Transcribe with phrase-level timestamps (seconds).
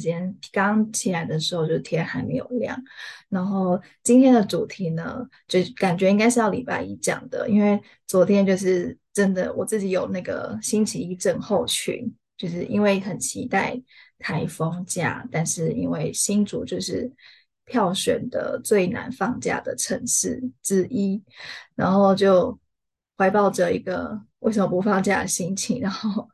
[0.00, 2.76] 间刚起来的时候，就天还没有亮。
[3.28, 13.80] 然后今天的主题呢，就感觉应该是要礼拜一讲的，因为昨天就是真的我自己有那个星期一症候群，就是因为很期待
[14.18, 17.08] 台风假，但是因为新竹就是
[17.66, 21.22] 票选的最难放假的城市之一，
[21.76, 22.58] 然后就
[23.16, 26.28] 怀抱着一个为什么不放假的心情，然后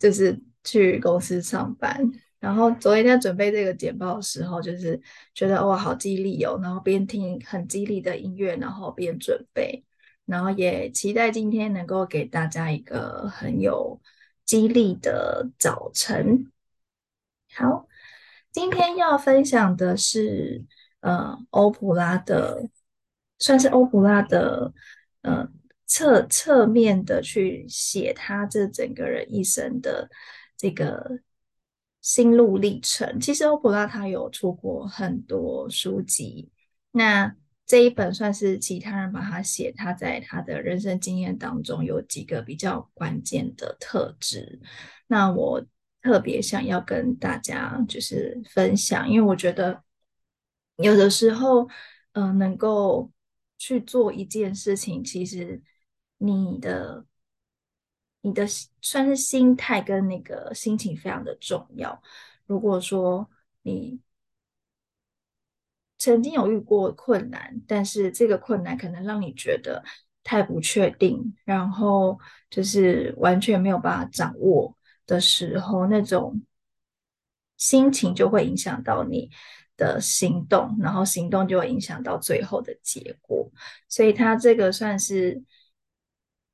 [0.00, 2.10] 就是去公司上班。
[2.40, 4.98] 然后昨天在准备这个简报的时候，就是
[5.34, 6.58] 觉得哇，好激励哦！
[6.62, 9.84] 然后边听很激励的音乐，然后边准备，
[10.24, 14.00] 然后也期待今天能够给大家一个很有
[14.46, 16.50] 激励的早晨。
[17.54, 17.86] 好，
[18.50, 20.64] 今天要分享的是，
[21.00, 22.70] 呃，欧普拉的，
[23.38, 24.72] 算是欧普拉的，
[25.20, 25.46] 呃，
[25.84, 30.08] 侧侧面的去写他这整个人一生的
[30.56, 31.20] 这个。
[32.02, 36.50] 心路历程，其实欧普拉他有出过很多书籍，
[36.92, 44.60] 那这一本算是其他人把他写，他在他的人生经验当中有几个比较关键的特质，
[45.08, 45.62] 那我
[46.00, 49.82] 特别想要跟大家就是分享，因为我觉得
[50.76, 51.64] 有的时候，
[52.12, 53.10] 嗯、呃，能够
[53.58, 55.62] 去做一件事情，其实
[56.16, 57.04] 你的。
[58.22, 58.46] 你的
[58.82, 62.02] 算是心态跟那个心情非常的重要。
[62.44, 63.30] 如果说
[63.62, 63.98] 你
[65.96, 69.82] 曾经有遇过困难，但是这个困难可能让你觉得
[70.22, 72.18] 太不确定，然后
[72.50, 74.76] 就是完全没有办法掌握
[75.06, 76.42] 的时候，那种
[77.56, 79.30] 心情就会影响到你
[79.78, 83.50] 的行动，然后行动就会影响到最后的结果。
[83.88, 85.42] 所以他这个算是。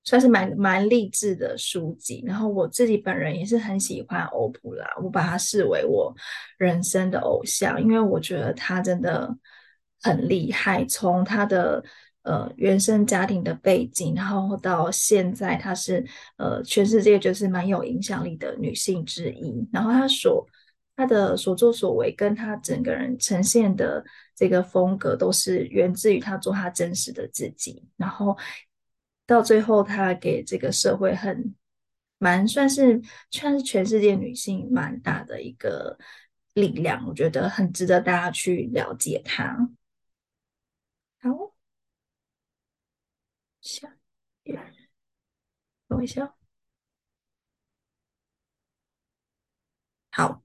[0.09, 6.15] 算是蛮蛮励志的书籍，然后我自己本人也是很喜欢欧普拉，我把他视为我
[6.59, 9.37] 人生的偶像，因为我觉得他真的
[10.01, 10.85] 很厉害。
[10.85, 11.83] 从他的
[12.23, 16.07] 呃原生家庭的背景，然后到现在，他是
[16.37, 19.69] 呃全世界就是蛮有影响力的女性之一。
[19.73, 20.47] 然后他所
[20.95, 24.05] 他的所作所为，跟他整个人呈现的
[24.37, 28.37] 这个风格，都是源自于他做他真实的自己，然后。
[29.27, 31.55] 到最后，他给这个社会很
[32.19, 35.99] 蛮算是算是全世界女性蛮大的一个
[36.55, 39.69] 力量，我觉得很值得大家去了解他。
[41.21, 41.53] 好，
[43.61, 43.97] 下，
[45.89, 46.35] 等一下。
[50.11, 50.43] 好，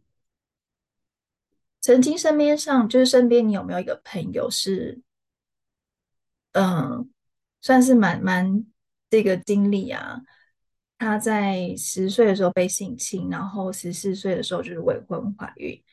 [1.79, 5.01] 曾经身边上就是身边，你有没有一个朋友是，
[6.53, 7.09] 嗯，
[7.61, 8.65] 算是蛮蛮。
[9.11, 10.21] 这个经历啊，
[10.97, 15.83] 他在十岁的时候被性侵，然后十四岁的时候就是未婚怀孕，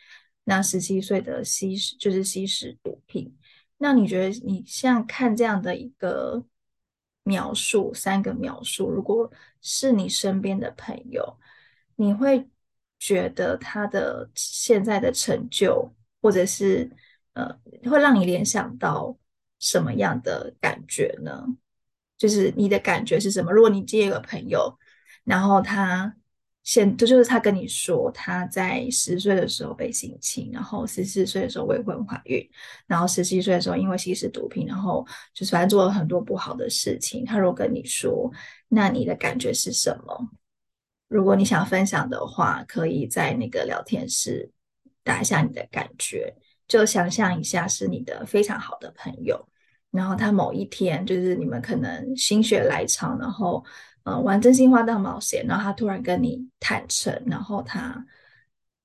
[0.44, 3.36] 那十七岁的吸食就是吸食毒品。
[3.76, 6.44] 那你觉得你像看这样的一个
[7.24, 9.30] 描述，三个描述，如果
[9.60, 11.38] 是你身边的朋友，
[11.96, 12.48] 你会
[13.00, 15.92] 觉得他的现在的成就，
[16.22, 16.88] 或者是
[17.32, 17.52] 呃，
[17.90, 19.16] 会让你联想到
[19.58, 21.44] 什么样的感觉呢？
[22.18, 23.50] 就是你的感觉是什么？
[23.52, 24.76] 如果你接一个朋友，
[25.24, 26.12] 然后他
[26.64, 32.46] 现这就是他跟你说他在十岁的时候被性侵，然后十四岁的时候未婚怀孕，
[32.86, 37.24] 然后十七岁的时候因为吸食毒品，然后就是反正做了很多不好的事情。
[37.24, 38.30] 他如果跟你说，
[38.68, 40.28] 那你的感觉是什么？
[41.08, 44.50] 如果你想分享的话，可以在那个聊天室
[45.02, 46.34] 打一下你的感觉，
[46.66, 49.48] 就想象一下是你的非常好的朋友。
[49.90, 53.64] 然后他某一天，就是你们可能心血来潮，然后
[54.04, 58.06] 呃玩真心话大冒险，然后他突然跟你坦诚，然后他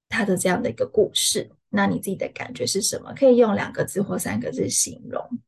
[0.08, 3.14] 他的这样的一个故事，那你自己的感觉是什么？
[3.16, 5.40] 可以用两个字或三个字形容。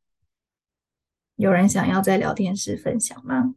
[1.36, 3.54] 有人想要在聊天室分享吗？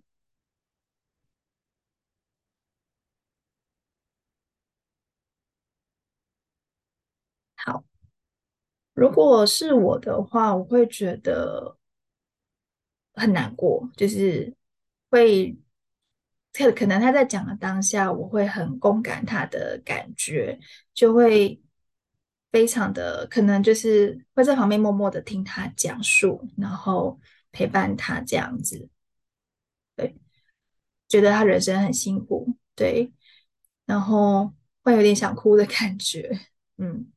[7.56, 7.84] 好，
[8.94, 11.79] 如果是我的话，我会觉得。
[13.20, 14.56] 很难过，就是
[15.12, 15.56] 会，
[16.54, 20.58] 可可能他在讲的当下，我会很共感他的感觉，
[20.94, 21.62] 就会
[22.52, 27.20] 非常的可能就是会在旁边默默的听他讲述，然后
[27.52, 28.90] 陪伴他这样子，
[29.96, 30.16] 对，
[31.08, 33.12] 觉得他人生很辛苦，对，
[33.86, 36.32] 然后会有点想哭的感觉，
[36.78, 37.12] 嗯，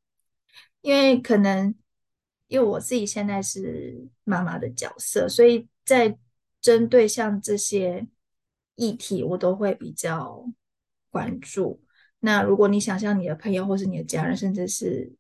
[0.81, 1.75] 因为可能
[2.48, 5.69] 因为我自己现在是妈妈的角色，所以。
[5.84, 6.19] 在
[6.61, 8.06] 针对像这些
[8.76, 10.46] 议题，我都会比较
[11.11, 11.82] 关注。
[12.20, 15.12] 那如果你想象你的朋友或是你的家人，甚至是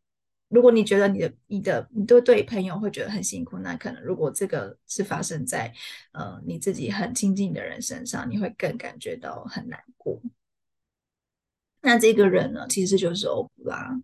[0.48, 5.72] 如果你觉得你的你的你都对朋友会觉得很辛苦，那可能如果这个是发生在
[6.12, 10.20] 呃你自己很亲近的人身上，你会更感觉到很难过。
[11.80, 14.00] 那这个人呢，其实就是欧布拉。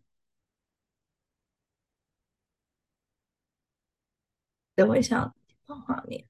[4.74, 5.34] 等我一下，
[5.66, 6.24] 放画面。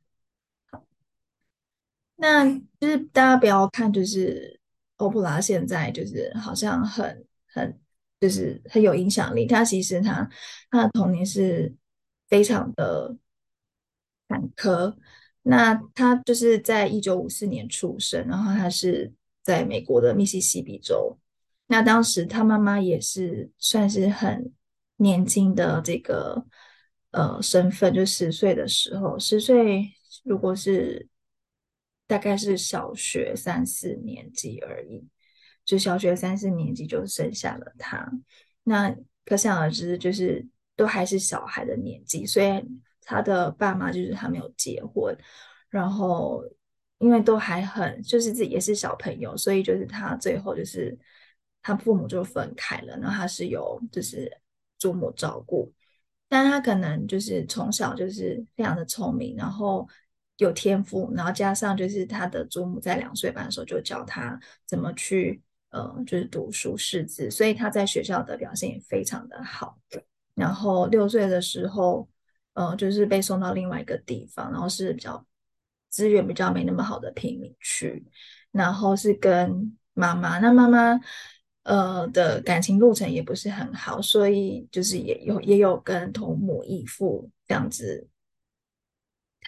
[2.20, 2.44] 那
[2.80, 4.60] 就是大家不要看，就是
[4.96, 7.80] 欧普拉现在就是好像很很
[8.20, 9.46] 就是很有影响力。
[9.46, 10.28] 他其实他
[10.70, 11.74] 他的童年是
[12.28, 13.16] 非常的
[14.28, 14.94] 坎坷。
[15.42, 19.12] 那他就是在一九五四年出生，然后他是
[19.42, 21.16] 在美国的密西西比州。
[21.68, 24.52] 那当时他妈妈也是算是很
[24.96, 26.44] 年轻的这个。
[27.10, 29.90] 呃，身份就十岁的时候，十岁
[30.24, 31.08] 如果是
[32.08, 35.06] 大概是小学三四年级而已，
[35.64, 38.10] 就小学三四年级就生下了他。
[38.64, 38.92] 那
[39.24, 40.44] 可想而知，就是
[40.74, 42.48] 都还是小孩的年纪，所以
[43.02, 45.16] 他的爸妈就是还没有结婚，
[45.68, 46.42] 然后
[46.98, 50.98] 因为都还很就是自己也是小朋友，所以就是他最后就是
[51.62, 54.30] 他父母就分开了，然后他是由就是
[54.78, 55.72] 祖母照顾。
[56.30, 59.88] 但他可能就是从小就是非常的聪明，然后
[60.38, 65.40] 有天赋，然后加上就是他的祖母在两岁半的时候就教他怎么去
[65.70, 69.78] 呃就是读书识字，所以他在学校的表现也非常的好。
[70.34, 72.08] 然后六岁的时候，
[72.54, 75.24] 呃就是被送到另外一个地方，然后是比较
[75.90, 78.04] 资源比较没那么好的贫民区，
[78.50, 80.98] 然后是跟妈妈，那妈妈。
[81.64, 88.08] 呃的感情路程也不是很好，所以就是也有也有跟同母异父这样子，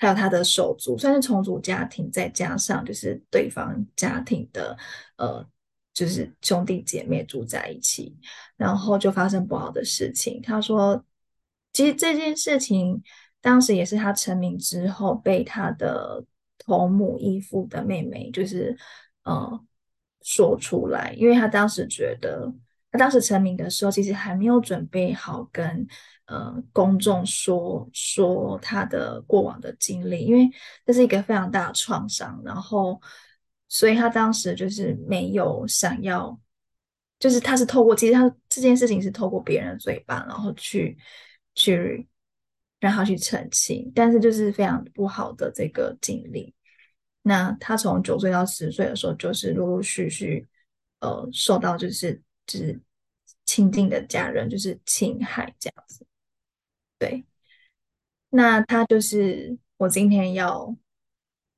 [0.01, 4.77] 还有他的手足，算是重组家庭，再加上就是对方家庭的
[5.17, 5.47] 呃，
[5.95, 8.17] 就是兄弟姐妹住在一起，
[8.57, 10.41] 然后就发生不好的事情。
[10.43, 11.05] 他说，
[11.75, 13.01] 其实这件事情
[13.43, 16.25] 当时也是他成名之后被他的
[16.59, 18.75] 同母异父的妹妹，就是
[19.25, 19.61] 呃。
[20.23, 22.53] 说出来，因为他当时觉得，
[22.93, 25.87] 他当时成名的时候，其实还没有准备好跟
[26.31, 30.49] 呃公众说说他的过往的经历，因为
[30.87, 32.41] 这是一个非常大的创伤。
[32.45, 33.01] 然后，
[33.69, 36.39] 所以他当时就是没有想要，
[37.19, 40.97] 就是他是透过，其实他这件事情是透过别人的嘴巴，然后去
[41.57, 42.07] 去
[42.79, 46.55] 让他去澄清，但是就是非常不好的这个经历。
[47.23, 50.49] 那他从九岁到十岁的时候，就是陆陆续续，
[51.01, 52.81] 呃，受到就是就是
[53.45, 56.07] 亲近的家人就是侵害这样子。
[57.01, 57.25] 对，
[58.29, 60.73] 那他就是我今天要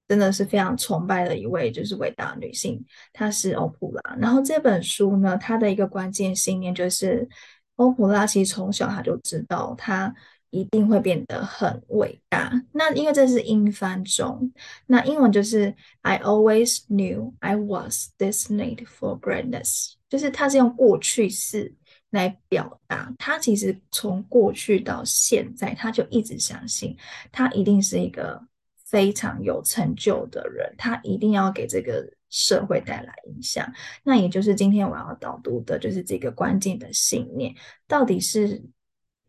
[0.09, 4.17] 真的是非常崇拜的一位就是伟大女性，她是欧普拉。
[4.19, 7.29] 然后这本书呢，它的一个关键信念就是
[7.77, 10.15] 欧普拉其实从小她就知道她。
[10.55, 12.53] 一定会变得很伟大。
[12.73, 14.53] 那因为这是英翻中，
[14.85, 21.75] 那英文就是 I always knew I was destined for greatness，就是它是用过去式
[22.13, 23.13] 来表达。
[23.19, 26.97] 他其实从过去到现在，他就一直相信
[27.31, 28.41] 他一定是一个
[28.87, 33.71] 非常有成就的人，他一定要给这个社会带来影响。
[34.05, 37.53] 那也就是今天我要导读的，就是这个关键的信念，
[37.87, 38.63] 到底是。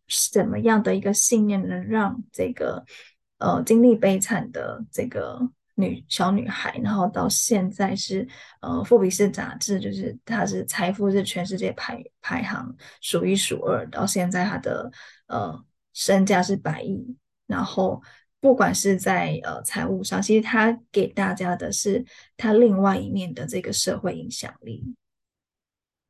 [0.10, 2.86] 什么样的一个信念能让这个
[3.38, 5.40] 呃经历悲惨的这个
[5.76, 8.28] 女小女孩，然后到现在是
[8.62, 14.92] 呃富比士杂志就是她是财富是全世界排排行数一数二，到现在她的
[15.28, 17.16] 呃身价是百亿，
[17.48, 18.02] 然后
[18.40, 22.06] 不管是在呃财务上，其实她给大家的是
[22.38, 24.96] 她另外一面的这个社会影响力。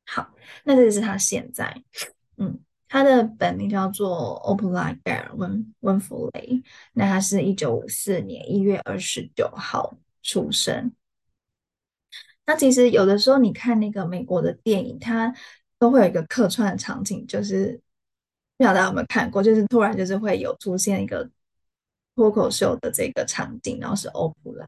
[0.06, 1.82] 好，那这是她现在
[2.36, 2.60] 嗯。
[2.88, 6.62] 他的本名叫做欧普拉·盖尔温温弗雷，
[6.92, 10.92] 那他是一九五四年一月二十九号出生。
[12.46, 15.34] 那其实有的时候你看那个美国的电影，它
[15.78, 17.80] 都会有一个客串的场景，就是
[18.58, 21.28] 不晓得大家有没有看过，就是突然就是会有出现一个
[22.14, 24.66] 脱口秀的这个场景，然后是欧普拉。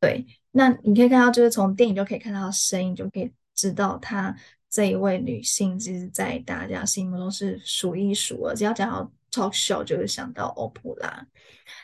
[0.00, 4.34] 对，那你可以看到，就是从电影就可以看到声音，就可以知道他。
[4.72, 8.54] 这一位女性，其实，在大家心目中是数一数二。
[8.54, 11.26] 只要讲到 talk show，就会想到欧普拉。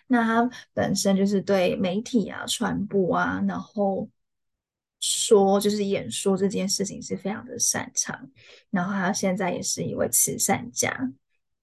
[0.07, 4.09] 那她本身就是对媒体啊、传播啊，然后
[5.01, 8.31] 说就是演说这件事情是非常的擅长。
[8.71, 11.13] 然后她现在也是一位慈善家，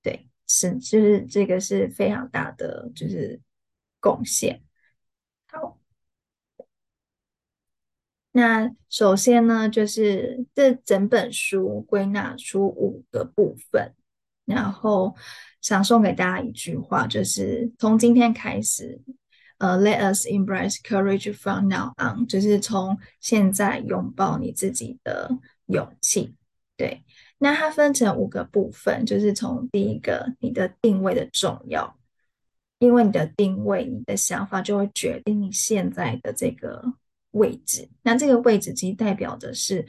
[0.03, 3.41] 对，是就是这个是非常大的就是
[3.99, 4.61] 贡献。
[5.47, 5.79] 好。
[8.37, 13.93] 那首先呢，就是这整本书归纳出五个部分，
[14.43, 15.15] 然后
[15.61, 18.99] 想送给大家一句话，就是从今天开始，
[19.59, 25.29] 呃，Let us embrace courage from now on，就是从现在拥抱你自己的
[25.67, 26.35] 勇气。
[26.75, 27.05] 对，
[27.37, 31.97] 那它分成五个部分，就是从第一个，你的定位的重要，
[32.79, 36.95] 因为你的定位，你的想法就会决定你现在的这个。
[37.35, 39.85] 位置，那这个位置其实代表的是，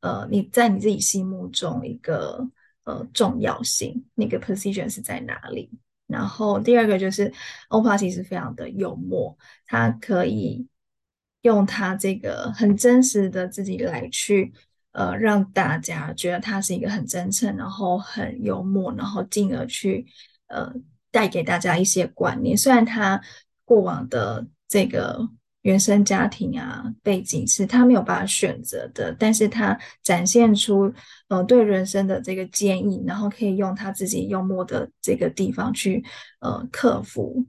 [0.00, 2.44] 呃，你在你自己心目中一个
[2.82, 5.70] 呃重要性，那个 position 是在哪里？
[6.08, 7.32] 然后第二个就是
[7.68, 9.36] 欧帕其实非常的幽默，
[9.66, 10.66] 他可以
[11.42, 14.52] 用他这个很真实的自己来去，
[14.90, 20.04] 呃，让大家觉得他是一个很真诚，然后很幽默，然后进而去
[20.48, 20.72] 呃
[21.12, 22.56] 带给大家一些观念。
[22.56, 23.20] 虽然他
[23.64, 25.28] 过往的这个。
[25.62, 30.92] 原生家庭啊，背景是他没有办法选择的，但是他展现出
[31.26, 36.02] 呃对人生的这个坚毅，然后可以用他自己幽默的这个地方去
[36.40, 37.44] 呃克服。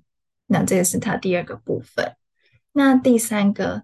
[0.47, 2.13] 那这个是他第二个部分。
[2.73, 3.83] 那第三个，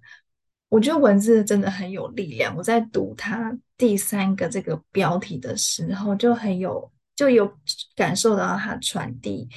[0.69, 2.55] 我觉得文字真的很有力量。
[2.57, 7.55] 我在读他第三个这个标题的时候，就很有就有
[7.95, 9.47] 感受到他传递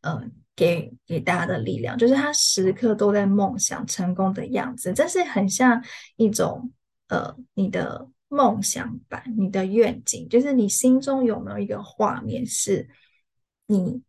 [0.00, 0.32] 嗯。
[0.56, 5.82] 给给大家的力量，就是他时刻都在梦想成功的样子，这是很像
[6.14, 6.70] 一种
[7.08, 12.88] 呃，你的梦想版，你的愿景，就是你心中有没有一个画面，是
[13.66, 14.00] 你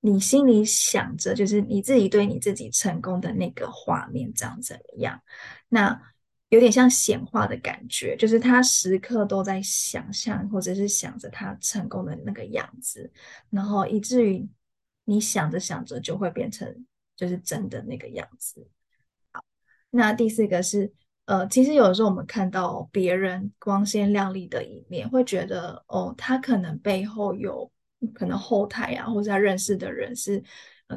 [0.00, 5.20] 你心里想着，就是你自己对你自己成功的那个画面长怎么样？
[5.68, 6.00] 那
[6.48, 13.12] 有点像显化的感觉，就是他时刻都在想象，或者是想着他成功的那个样子，
[13.50, 14.48] 然后以至于。
[15.04, 18.66] 你想着想着就会变成就是真的那个样子。
[19.32, 19.44] 好，
[19.90, 20.92] 那第四个是
[21.24, 27.70] 呃，其实有的时候我们看到别人光鲜亮丽的一面，会觉得哦，他可能背后有
[28.14, 30.42] 可能后台啊，或者他认识的人是，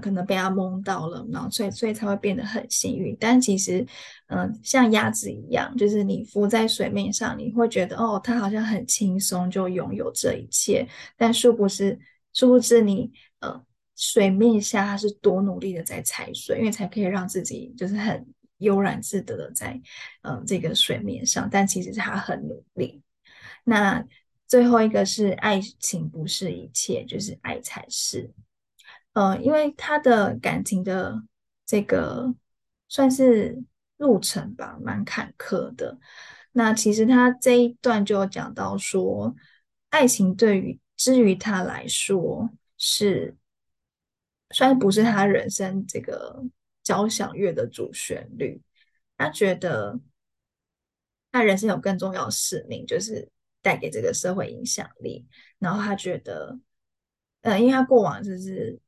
[0.01, 3.15] 可能被他蒙到了，然后所以所以才会变得很幸运。
[3.19, 3.85] 但其实
[4.27, 11.99] 嗯、像鸭子一样，就是你浮在水面上，你会觉得哦，他好像很轻松就拥有这一切，但殊不知，
[12.33, 13.63] 殊不知你呃。
[13.95, 19.81] 水面下，他是多努力的在踩水，因为才可以让自己就是很悠然自得的在
[20.23, 21.49] 嗯、这个水面上。
[21.49, 23.01] 但其实他很努力。
[23.63, 24.05] 那
[24.47, 28.29] 最后一个是爱情不是一切，就是爱才是。
[29.13, 31.23] 呃，因为他的感情的
[31.65, 32.35] 这个
[32.89, 33.63] 算是
[33.95, 35.97] 路程吧，蛮坎坷的。
[36.51, 39.33] 那其实他这一段就有讲到说，
[39.89, 43.37] 爱情对于之于他来说是。
[44.55, 46.41] 虽然不是他人生这个
[46.81, 48.61] 交响乐的主旋律，
[49.17, 49.99] 他觉得
[51.29, 53.29] 他人生有更重要的使命，就是
[53.61, 55.27] 带给这个社会影响力。
[55.59, 56.57] 然后他觉得，
[57.41, 58.79] 呃，因为他过往就是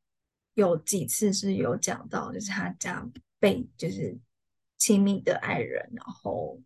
[0.54, 3.06] 有几次是有讲到，就是他家
[3.38, 4.18] 被就是
[4.78, 6.58] 亲密的爱人，然后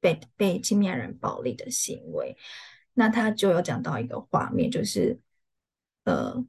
[0.00, 2.34] 被被亲密爱人暴力的行为，
[2.94, 5.20] 那他就有讲到一个画面，就是
[6.04, 6.42] 呃。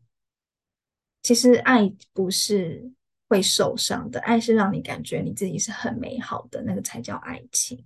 [1.24, 2.92] 其实爱不是
[3.28, 7.86] 会受伤的，爱是让你感觉你自己是很美好的，那个才叫爱情。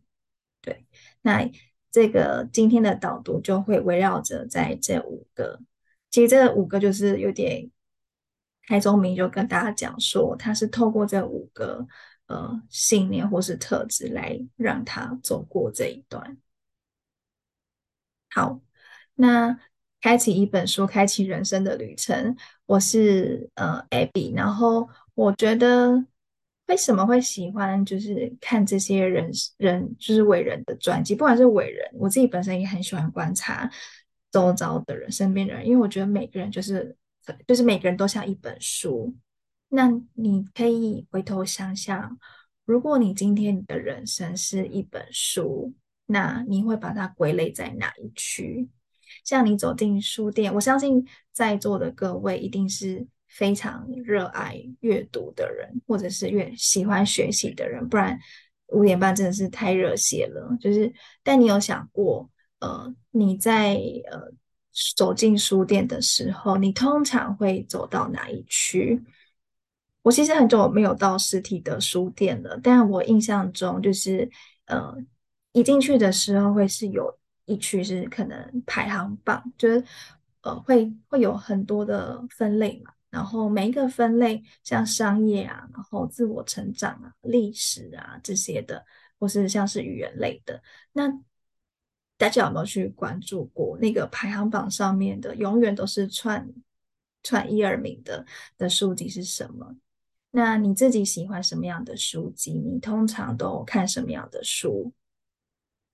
[0.62, 0.86] 对，
[1.22, 1.46] 那
[1.92, 5.60] 这个今天的导读就会围绕着在这五个，
[6.10, 7.70] 其实这五个就是有点
[8.68, 11.86] 开宗明，就跟大家讲说，他是透过这五个
[12.28, 16.38] 呃信念或是特质来让他走过这一段。
[18.30, 18.62] 好，
[19.14, 19.60] 那。
[20.06, 22.38] 开启一本书，开启人生的旅程。
[22.68, 26.06] 我是呃 Abby，然后我觉得
[26.68, 33.68] 为什么会喜欢就是看这些人人就是伟人的传记，不管是伟人，我自己本身也很喜欢观察
[34.32, 36.96] 周遭的人、身边的人，因为我觉得每个人就是
[37.48, 39.12] 就是每个人都像一本书。
[39.70, 42.16] 那你可以回头想想，
[42.64, 45.74] 如果你今天你的人生是一本书，
[46.06, 48.70] 那你会把它归类在哪一区？
[49.26, 58.18] 像你走进书店，我相信在座的各位一定是非常热爱阅读的人，或者是越喜欢学习的人，不然
[58.68, 60.56] 五点半真的是太热血了。
[60.62, 62.30] 就是，但你有想过，
[62.60, 63.74] 呃，你在
[64.12, 64.32] 呃
[64.96, 69.04] 走进书店的时候，你通常会走到哪一区？
[70.04, 74.30] 我其实很久没有到实体的书店了，但我印象中就是，
[74.68, 74.96] 呃，
[75.52, 77.18] 一进去的时候会是有。
[77.46, 79.84] 一区是可能排行榜，就是
[80.42, 88.86] 呃会会有很多的分类嘛，然后每一个分类像商业啊，然后自我成长啊、历史啊这些的，
[89.20, 90.62] 或是像是语言类的。
[90.92, 91.08] 那
[92.18, 96.48] 大家有没有去关注过那个排行榜上面的，永远都是串
[97.24, 98.26] 串一二名的
[98.58, 99.76] 的书籍是什么？
[100.32, 102.54] 那你自己喜欢什么样的书籍？
[102.54, 104.92] 你通常都看什么样的书？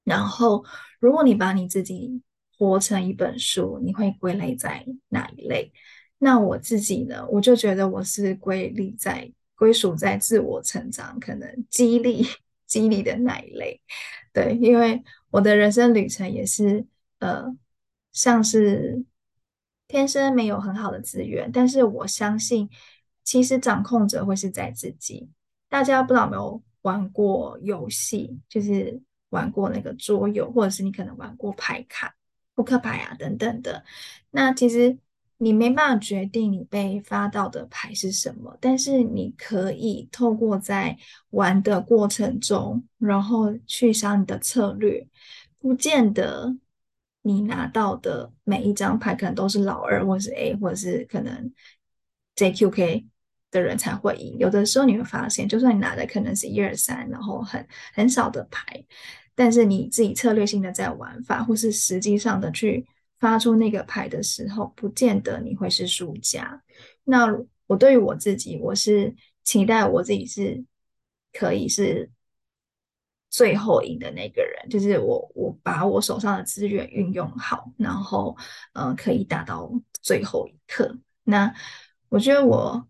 [0.03, 0.65] 然后，
[1.00, 2.22] 如果你把你自己
[2.58, 5.72] 活成一本书，你会归类在哪一类？
[6.17, 7.25] 那我自己呢？
[7.29, 12.25] 我就觉得我是归类在归属在自我成长、可能激励
[12.65, 13.79] 激励的那一类。
[14.34, 16.86] 对，因为我的人生旅程也是
[17.20, 17.46] 呃，
[18.12, 19.03] 像是
[19.88, 22.70] 天生没有很好的资源，但是我相信，
[23.24, 25.29] 其实掌控者会是在自己。
[25.70, 29.00] 大家不知道有没有玩过游戏，就是。
[29.32, 32.16] 玩过那个桌游，或者是你可能玩过牌卡、
[32.56, 33.84] 扑克牌啊等等的。
[34.30, 34.98] 那其实
[35.38, 40.96] 你没办法决定你被发到的牌是什么，但是你可以透过在
[41.32, 45.08] 玩的过程中，然后去想你的策略。
[45.58, 46.58] 不见得
[47.22, 51.54] 你拿到的每一张牌可能都是老二，或是 A，或者是可能
[52.36, 53.06] JQK
[53.52, 54.38] 的人才会赢。
[54.40, 58.84] 有的时候你会发现，就算你拿的可能是一二三，然后很很少的牌。
[59.34, 62.86] 但是你自己策略性的在玩法，或是实际上的去
[63.20, 66.62] 发出那个牌的时候，不见得你会是输家。
[67.06, 67.28] 那
[67.68, 70.64] 我对于我自己，我是期待我自己是
[71.32, 72.10] 可以是
[73.30, 78.36] 最后赢的那个人，就是我我把我手上的资源运用好，然后
[78.74, 79.72] 嗯、呃，可以打到
[80.02, 80.98] 最后一刻。
[81.24, 81.52] 那
[82.10, 82.86] 我觉得我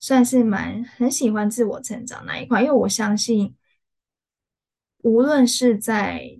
[0.00, 3.54] 算是蛮很喜欢自我成长那一块，因为我相信。
[5.06, 6.36] 无论是在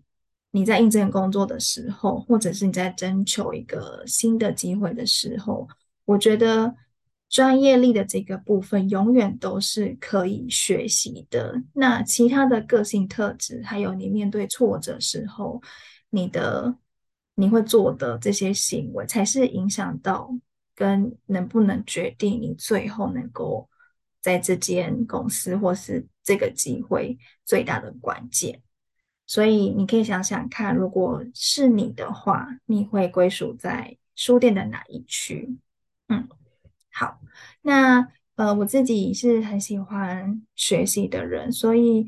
[0.50, 5.68] 你在应征工作的时候，或者是你在征求一个新的机会的时候，
[6.04, 6.74] 我觉得
[7.28, 11.62] 专业力的这个部分永远都是可以学习的。
[11.74, 15.62] 那其他的个性特质，还有你面对挫折时候，
[16.10, 16.74] 你的
[17.36, 20.28] 你会做的这些行为，才是影响到
[20.74, 23.68] 跟能不能决定你最后能够。
[24.26, 28.60] 在这间公司或是这个机会最大的关键，
[29.24, 35.56] 所以你可以想想看，如果是你的话，你会归属在书店的哪一区？
[36.08, 36.26] 嗯，
[36.90, 37.20] 好，
[37.62, 42.06] 那呃，我自己是很喜欢学习的人，所以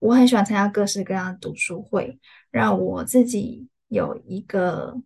[0.00, 2.18] 我很喜欢参加各式各样的读书会，
[2.50, 5.00] 让我自己有一个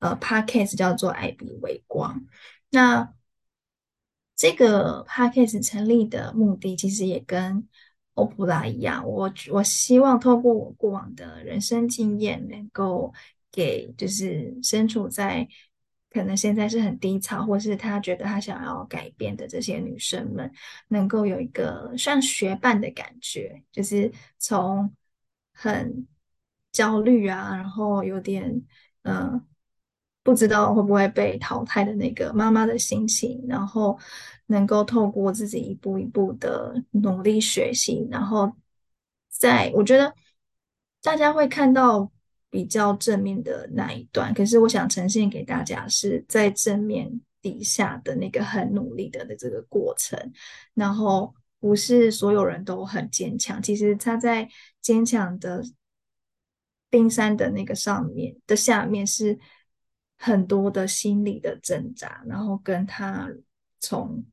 [0.00, 2.26] 呃 podcast 叫做艾比微光，
[2.70, 3.14] 那。
[4.38, 7.66] 这个 podcast 成立的目的其实也跟
[8.14, 13.12] 欧普拉一样，我我希望透过我过往的人生经验，能够
[13.50, 15.46] 给就是身处在
[16.10, 20.48] 可能现在是很低潮，或是他觉得他想要改变的这些女生们，
[20.86, 24.94] 能够有一个像学伴的感觉，就是从
[25.52, 26.06] 很
[26.70, 28.62] 焦虑啊，然后有点
[29.02, 29.44] 嗯。
[30.22, 33.98] 不知道会不会被淘汰的那个妈妈的心情，然后
[34.46, 38.52] 能够透过自己一步一步的努力学习，然后
[39.30, 40.12] 在我觉得
[41.02, 42.10] 大家会看到
[42.50, 50.18] 比较正面的那一段，可是我想呈现给大家是在正面底下的那个很努力的的这个过程，
[50.74, 54.46] 然后不是所有人都很坚强，其实他在
[54.82, 55.62] 坚强的
[56.90, 59.38] 冰山的那个上面的下面是。
[60.18, 63.30] 很多的心理的挣扎，然后跟他
[63.78, 64.24] 从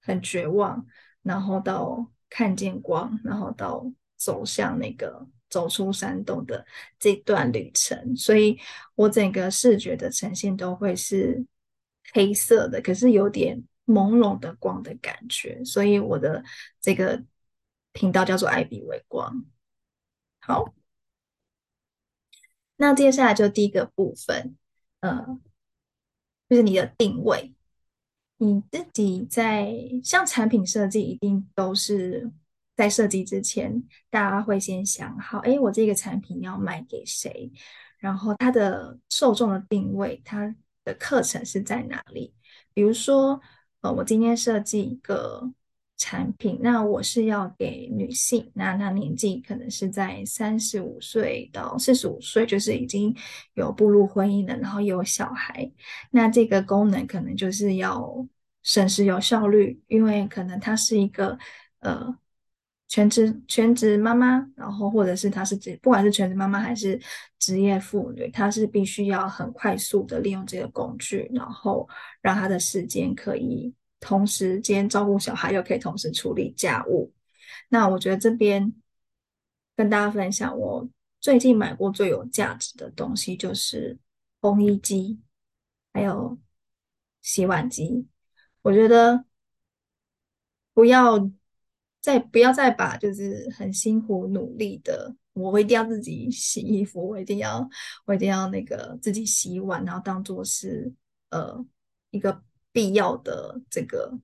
[0.00, 0.86] 很绝望，
[1.22, 3.84] 然后到看见光，然后到
[4.16, 6.66] 走向那个走出山洞的
[6.98, 8.58] 这段旅程，所以
[8.94, 11.44] 我整个视觉的呈现都会是
[12.14, 16.42] 黑色的，可是有点朦胧的光的感觉，所以我的
[16.80, 17.22] 这个
[17.92, 19.44] 频道叫做艾比微光。
[20.40, 20.74] 好，
[22.76, 24.56] 那接下来就第一个部分。
[25.00, 25.38] 呃，
[26.48, 27.54] 就是你的定位，
[28.38, 32.32] 你自己在像产品设计，一定都是
[32.76, 37.52] 在设计之前，大家会先想好，哎，我这个产品要卖给谁，
[37.98, 42.34] 然后它的受众的定位，它的课程是在哪里？
[42.74, 43.40] 比如说，
[43.80, 45.52] 呃，我今天设计一个。
[46.00, 53.14] 产品，那我是要给女性，那她年纪可能是在三十五岁到四十五岁，就是已经
[53.54, 55.68] 有步入婚姻了，然后有小孩。
[56.12, 58.26] 那这个功能可能就是要
[58.62, 61.36] 省时有效率，因为可能她是一个
[61.80, 62.16] 呃
[62.86, 67.00] 全职全职妈妈，然后或者是她是职，不管是全职妈妈还是
[67.40, 71.88] 职业妇女，她是必须要很快速的利用这个工具，然后
[72.22, 73.74] 让她的时间可以。
[74.00, 77.12] 同时间照顾小孩，又可以同时处理家务。
[77.68, 78.72] 那我觉得这边
[79.76, 80.88] 跟大家分享，我
[81.20, 83.98] 最近买过最有价值的东西就是
[84.40, 85.20] 烘衣机，
[85.92, 86.38] 还有
[87.22, 88.06] 洗碗机。
[88.62, 89.24] 我觉得
[90.72, 91.30] 不要
[92.00, 97.68] 再不要再把就是很辛苦努力的，我一定要自己洗衣服，我一定要
[98.04, 100.92] 我一定要那个自己洗碗，然后当做是
[101.30, 101.64] 呃
[102.10, 102.42] 一个
[102.78, 104.16] 必要的这个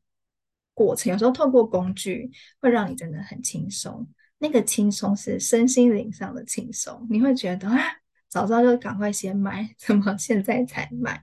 [0.74, 1.10] 过程。
[1.12, 4.08] 有时候透过工具会让你真的很轻松。
[4.38, 7.80] 那个轻松是身心灵上的轻松，你会觉得啊，
[8.28, 11.20] 早知道就赶快先买， 怎么现在才买？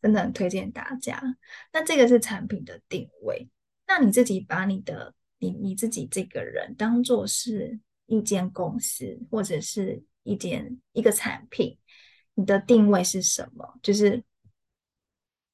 [0.00, 1.22] 真的很推荐大家。
[1.72, 3.48] 那这个是产品的定位，
[3.86, 11.78] 那你自己把你的你你自己这个人当做是一间公司或者是一间一个产品，
[12.34, 13.78] 你的定位是什么？
[13.82, 14.24] 就是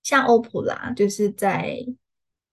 [0.08, 1.84] 像欧普拉，就是在。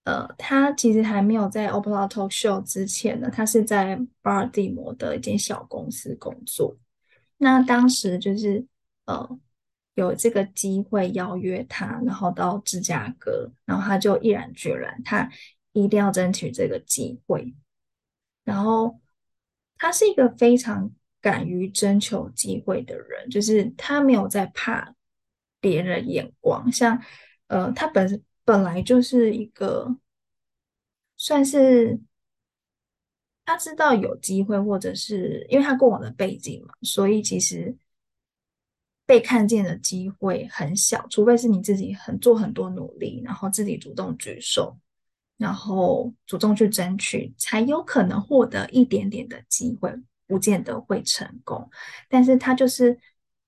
[0.03, 6.77] 呃，他其实还没有在 o p 拉 Talk Show 之前呢，他是在巴尔的摩的一间小公司工作。
[7.37, 8.63] 那当时就是
[9.05, 9.27] 呃
[9.95, 15.27] 有这个机会邀约他，然后到芝加哥，然后他就毅然决然，他
[15.71, 17.55] 一定要争取这个机会。
[18.43, 19.01] 然后
[19.79, 24.93] 他是一个非常敢于征求机会的人，就是他没有在怕
[25.59, 27.01] 别人眼光，像
[27.47, 28.23] 呃他本。
[28.47, 29.97] 本来就是一个
[31.17, 31.99] 算是
[33.43, 37.75] 他知道有机会，或者是因为他过往的背景嘛，所以其实
[39.03, 44.77] 被看见的机会很小，除非是你自己很做很多努力，然后自己主动举手，
[45.37, 49.91] 然后主动去争取，才有可能获得一点点的机会，
[50.27, 51.67] 不见得会成功。
[52.07, 52.99] 但是他就是。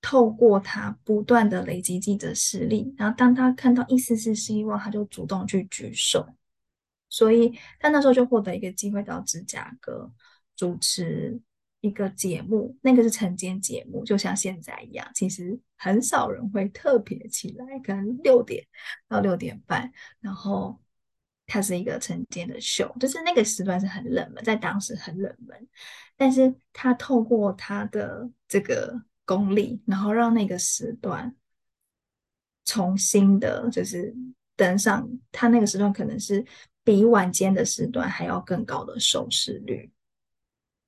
[0.09, 6.25] 透过他不断的累积自己的实力，然后当他看到一丝丝希望，他就主动去举手。
[7.09, 10.09] 所以他那时候就获得一个机会到芝加哥
[10.55, 11.37] 主持
[11.81, 15.05] 一个节目，那个是晨间节目，就像现在一样。
[15.13, 18.65] 其实很少人会特别起来，可能六点
[19.09, 19.91] 到六点半，
[20.21, 20.79] 然后
[21.47, 25.67] 它是一个晨间的秀，就是那个时段是很冷门，在当时很冷门。
[26.15, 29.01] 但是他透过他的这个。
[29.27, 31.35] 功力，然后让那个时段
[32.63, 34.15] 重新的，就是
[34.55, 36.45] 登上他那个时段，可能是
[36.81, 39.91] 比晚间的时段还要更高的收视率，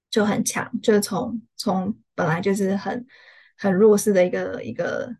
[0.10, 0.71] 就很强。
[0.82, 3.06] 就是从从本来就是很
[3.58, 5.13] 很弱势的一个一个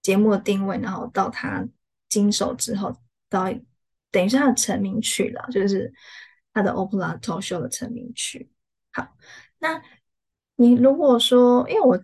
[0.00, 1.66] 节目的定位，然后到他
[2.08, 2.96] 经手之后，
[3.28, 3.52] 到
[4.12, 5.92] 等于是他的成名曲了，就是
[6.52, 8.48] 他的 Opera Talk Show 的成名曲。
[8.92, 9.16] 好，
[9.58, 9.82] 那
[10.54, 12.00] 你如果说，因为我。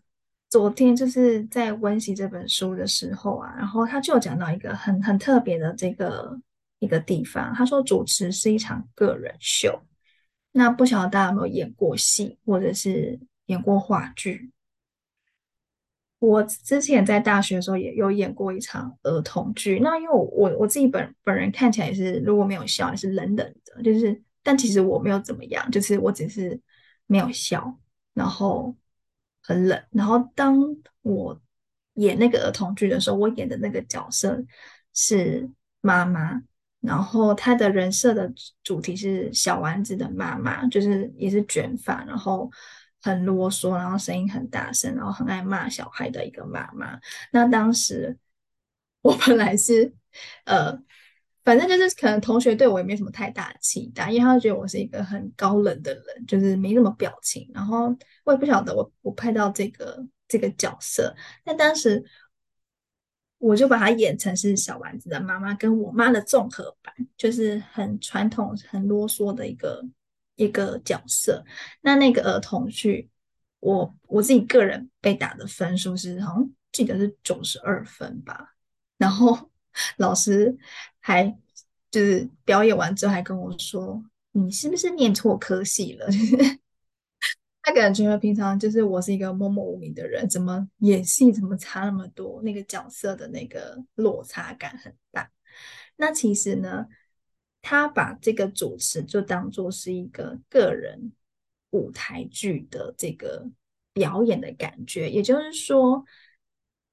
[0.52, 6.38] 昨天就是在温习这本书的时候啊，然后他就讲到一个很很特别的这个
[6.78, 7.54] 一个地方。
[7.54, 9.82] 他说主持是一场个人秀。
[10.50, 14.50] 那不晓得大家有没有演过戏，或者是演过话剧？
[16.18, 19.78] 我之前在大学的时候也有演过一场儿童剧。
[19.78, 26.60] 那因为我我自己本本人看起来也是如果没有笑也是冷冷的，就是但其实我没有怎么样，就是我只是
[27.06, 27.74] 没有笑，
[28.12, 28.76] 然后。
[29.42, 30.56] 很冷，然后当
[31.02, 31.40] 我
[31.94, 34.42] 演那个儿童剧的时候，我演的那个角色
[34.94, 35.50] 是
[35.80, 36.40] 妈妈，
[36.80, 42.50] 然后她的人设的主题是小丸子的妈妈，就是也是卷发，然后
[43.00, 46.98] 很啰嗦，然后声音很大声，然后很爱骂小孩的一个妈妈。
[47.32, 48.16] 那当时
[49.02, 49.92] 我本来是
[50.44, 50.82] 呃。
[51.44, 57.50] 反正就是可能同学对我也没什么太大的期待，因为他觉得我是一个很高冷的人，就是没什么表情。
[57.52, 57.92] 然后
[58.24, 62.04] 我也不晓得我我拍到这个这个角色，但当时
[63.38, 69.84] 我就把它演成是小丸子的妈妈跟我妈的综合版，就是很传统、很啰嗦的一个
[70.36, 71.44] 一个角色。
[71.80, 73.10] 那那个儿童剧，
[73.58, 78.54] 我我自己个人被打的分数是好像记得是九十二分吧，
[78.96, 79.50] 然后。
[79.96, 80.56] 老师
[81.00, 81.24] 还
[81.90, 86.06] 就是表演完之后还跟我说：“你是不是念错科系了？”
[87.62, 92.42] 他感觉平常就是我是一个默默无名的人，怎么演戏怎么差那么多？
[92.42, 95.30] 那个角色的那个落差感很大。
[95.96, 96.86] 那其实呢，
[97.60, 101.12] 他把这个主持就当做是一个个人
[101.70, 103.48] 舞台剧的这个
[103.92, 106.04] 表演的感觉，也就是说。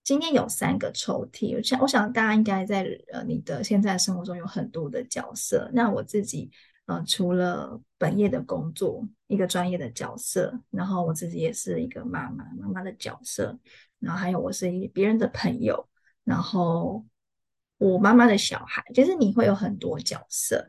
[0.04, 5.70] 今天有三个抽屉，我想，我想大家应该在呃你的现在生活中有很多的角色。
[5.74, 6.50] 那我自己
[6.88, 13.60] 呃除了本业的工作，一个专业的角色，然后我自己也是一个妈妈，妈妈的角色，
[14.00, 15.88] 然后还有我是一别人的朋友，
[16.24, 17.06] 然后
[17.78, 20.68] 我妈妈的小孩，就是你会有很多角色。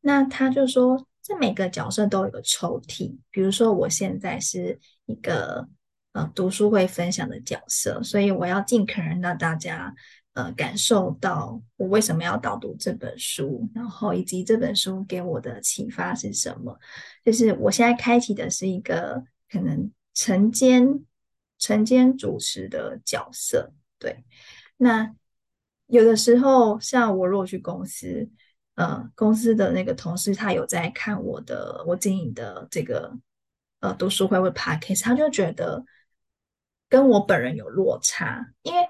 [0.00, 5.68] 那他就说，这每个角色都有个抽屉，比如说我现在是一个
[6.12, 9.94] 呃读书会分享的角色，所以我要尽可能让大家
[10.34, 16.78] 呃感受到我为什么要导读这本书，然后以及这本书给我的启发是什么。
[17.24, 21.04] 就是我现在开启的是一个可能晨间
[21.58, 24.24] 晨间主持的角色，对，
[24.76, 25.14] 那
[25.86, 28.30] 有的时候像我如果去公司。
[28.76, 33.12] 呃，公司的那个同事他有在看我的我经营的这个
[33.80, 35.84] 呃读书会或 podcast，他就觉得
[36.90, 38.86] 跟我本人有落差，因为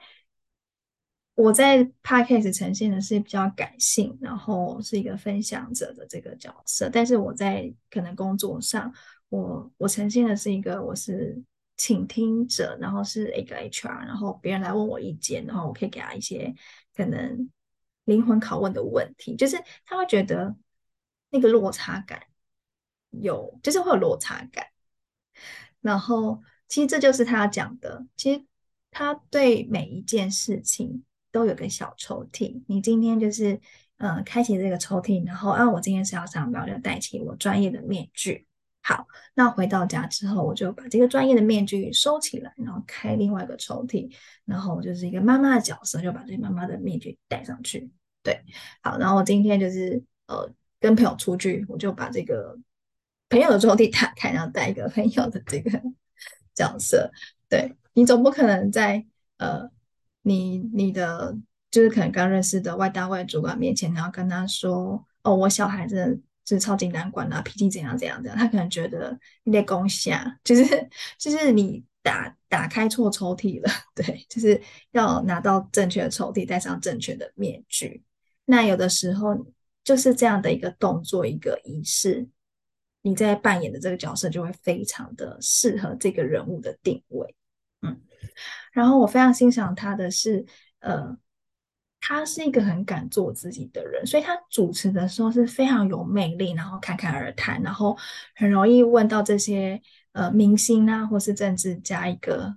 [1.35, 8.93] 我在 podcast 呈现的是比较感性，然后是一个分享者的这个角色，但是我在可能工作上，
[9.29, 11.41] 我我呈现的是一个我是
[11.77, 16.53] 倾听者，然后是一个 HR，然后别人来问我意见，然后我可以给他一些
[16.97, 17.49] 可能。
[18.05, 20.57] 灵魂拷问的问题，就是他会觉得
[21.29, 22.21] 那个落差感
[23.11, 24.67] 有，就是会有落差感。
[25.81, 28.43] 然后，其实这就是他讲的，其实
[28.93, 31.03] 他对每一件事情
[31.33, 32.63] 都有个小抽屉。
[32.69, 33.55] 你今天就是，
[33.99, 38.47] 嗯、呃，开启这个抽屉，然后啊，我今天是要上班，我就戴起我专业的面具。
[38.83, 44.09] 好，那回到家之后，我就把这个专业的面具收起来，然后开另外一个抽屉，
[44.45, 47.91] 然后我就是一个妈妈的角色，就把这妈妈的面具戴上去。
[48.23, 48.43] 对，
[48.81, 52.57] 好，然后我今天就是呃跟朋友出去，我就把这个
[53.29, 55.83] 朋友的抽屉打开，然后带一个朋友的这个
[56.61, 57.11] 角色。
[57.49, 59.05] 对，你总不可能在
[59.39, 59.69] 呃
[60.23, 61.37] 你你的
[61.71, 70.65] 就是可能刚认识的外大外主管面前，然后跟他说哦，我小孩子就是超级难管啊，脾气怎样怎样怎样，他可能觉得你在攻下，就是
[71.19, 74.61] 就是你打打开错抽屉了，对，就是
[74.93, 78.03] 要拿到正确的抽屉，戴上正确的面具。
[78.45, 79.37] 那有的时候
[79.85, 82.27] 就是这样的一个动作，一个仪式，
[83.03, 87.35] 你在扮演的这个角色就会非常的适合这个人物的定位，
[87.83, 88.01] 嗯。
[88.73, 90.45] 然后我非常欣赏他的是，
[90.81, 91.17] 呃，
[92.01, 97.97] 他是一个很敢做自己的人，所以他主持的时候是非常有魅力，然后侃侃而谈，然后
[98.35, 99.81] 很容易问到这些
[100.13, 102.57] 呃明星啊或是政治家一个，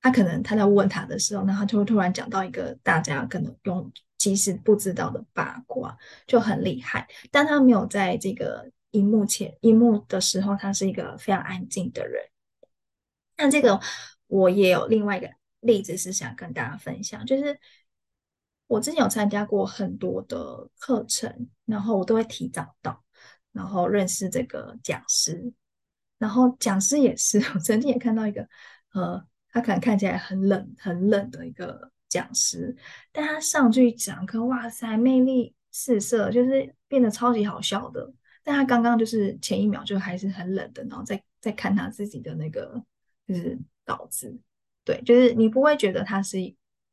[0.00, 3.92] 他可能他在问他的时候，那他就会突然讲到一个大家可能用。
[4.18, 12.22] 其实不知道的八卦就很厉害，但他没有在这个荧幕前荧幕的时候，他是一个非常安静的人。
[13.36, 13.80] 那这个
[14.26, 17.58] 我也有另外一个例子是想跟大家分享，就是
[18.66, 23.04] 我之前有参加过很多的课程，然后我都会提早到，
[23.52, 25.52] 然后认识这个讲师，
[26.18, 28.48] 然后讲师也是， 我曾经也看到一个，
[28.92, 31.90] 呃，他可能看起来很冷很冷的一个。
[32.10, 32.74] 讲师，
[33.12, 38.10] 但他上去讲课，哇塞，魅力四射，就是变得超级好笑的。
[38.48, 42.82] 但他刚刚就是前一秒就还是很冷的，然后再再看他自己的那个
[43.26, 44.34] 就是稿子，
[44.84, 46.38] 对，就是你不会觉得他是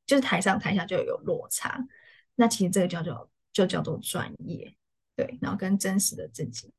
[0.05, 1.87] 就是台上台下就有落差。
[2.35, 4.75] 那其实这个叫做就叫做专业，
[5.15, 6.73] 对，然后跟真实的自己。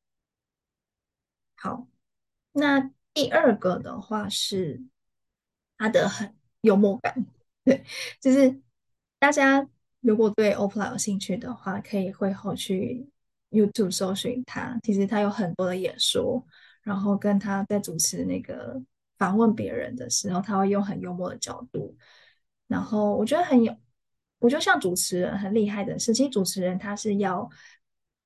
[1.54, 1.88] 好，
[2.52, 4.84] 那第二个的话是
[5.78, 7.24] 他的很幽默感。
[7.64, 7.82] 对，
[8.20, 8.60] 就是
[9.18, 9.66] 大家
[10.00, 13.08] 如果对 o p l a 有兴趣的话，可以会后去
[13.50, 14.78] YouTube 搜寻他。
[14.82, 16.44] 其实他有很多的演说，
[16.82, 18.80] 然后跟他在主持那个
[19.18, 21.96] 访问别人的时候，他会用很幽默的角度。
[22.66, 23.76] 然后我觉得很有，
[24.38, 27.48] 我觉得像主持人很厉害的是，其实主持人他是要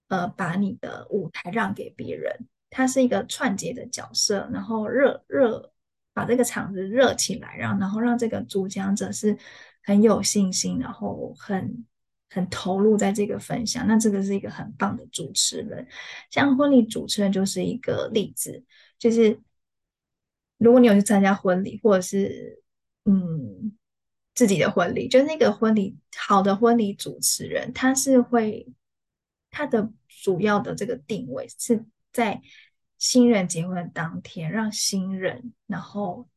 [0.09, 2.35] 呃把你的舞台让给别人，
[2.71, 5.73] 他是一个串接的角色，然后热热。
[6.13, 9.39] 把这个场子热起来，让然后让这个主讲者是
[9.85, 11.87] 很有信心，然后很
[12.31, 13.87] 很投入在这个分享。
[13.87, 15.87] 那这个是一个很棒的主持人，
[16.31, 18.65] 像婚礼主持人就是一个例子。
[18.99, 19.39] 就是
[20.57, 22.63] 如果你有去参加婚礼，或者是
[23.05, 23.77] 嗯
[24.35, 28.73] 自己的婚礼，就那个婚礼好的婚礼主持人，他是会
[29.51, 32.41] 他的主要的这个定位是在。
[33.03, 36.29] 新人结婚当天，让新人，然后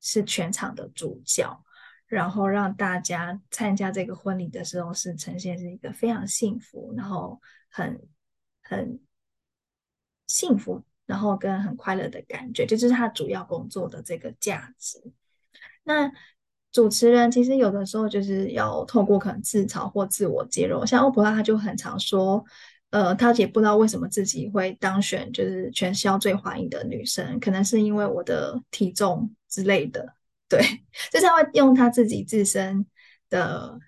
[0.00, 1.64] 是全场的主角，
[2.10, 7.98] 然后让大家参加这个婚礼的时候是呈现是一个非常幸福，然后很
[8.62, 9.00] 很
[10.26, 15.00] 幸福，然后跟很快乐的感觉，这就是他主要工作的这个价值。
[15.84, 16.12] 那
[16.72, 22.44] 主持人其实有的时候就是要透过可能自嘲或自我揭露，像欧普拉他就很常说。
[22.92, 30.12] 呃，她也不知道为什么自己会当选，就是全校最欢迎的女生，可能是因为我的体重之类的，
[30.50, 30.60] 对，
[31.10, 32.84] 就是他会用他自己自身
[33.30, 33.78] 的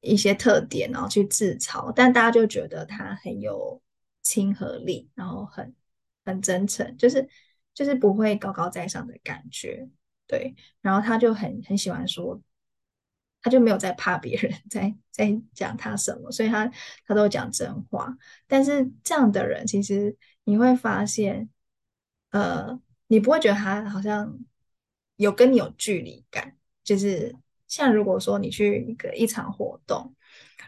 [0.00, 3.80] 一些特点，然后去自嘲，但大家就觉得他很有
[4.22, 5.74] 亲和力，然后很
[6.24, 7.28] 很真诚，就是
[7.74, 9.88] 就是不会高高在上的感觉，
[10.26, 10.54] 对。
[10.80, 12.40] 然后他就很很喜欢说，
[13.42, 16.70] 他就没有在怕别人 在在讲他什么，所以他
[17.06, 18.16] 他都讲真话。
[18.46, 21.50] 但是这样的人，其实你会发现，
[22.30, 24.38] 呃，你不会觉得他好像
[25.16, 27.34] 有跟你有距离感，就是
[27.66, 30.14] 像如果说你去一个一场活动。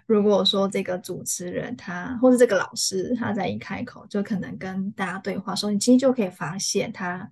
[0.07, 7.31] 如果说这个主持人他或者这个老师他在一开口就可能跟大家对话说，你其实就可以发现他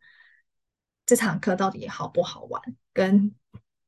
[1.06, 3.34] 这堂课到底好不好玩，跟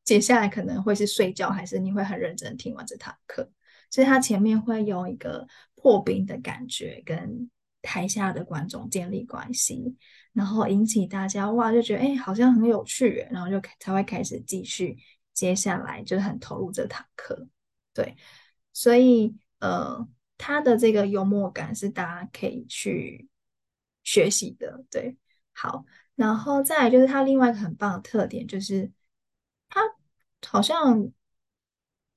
[0.04, 3.50] 接下来可能会是睡觉还是你会很认真听完这堂课。
[3.90, 7.50] 所以他前面会有一个破冰的感觉，跟
[7.82, 9.96] 台下的观众建立关系，
[10.38, 14.96] 然后引起大家哇就觉得哎好像很有趣，然后就才会开始继续
[15.34, 17.48] 接下来就是很投入这堂课，
[17.92, 18.16] 对。
[18.72, 23.28] 所以，呃，他的这个幽默感是大家可以去
[24.04, 25.16] 学习的，对。
[25.52, 28.88] 好，然后再来就是他另外一个很棒的特点，就是
[29.68, 29.80] 他
[30.46, 31.10] 好像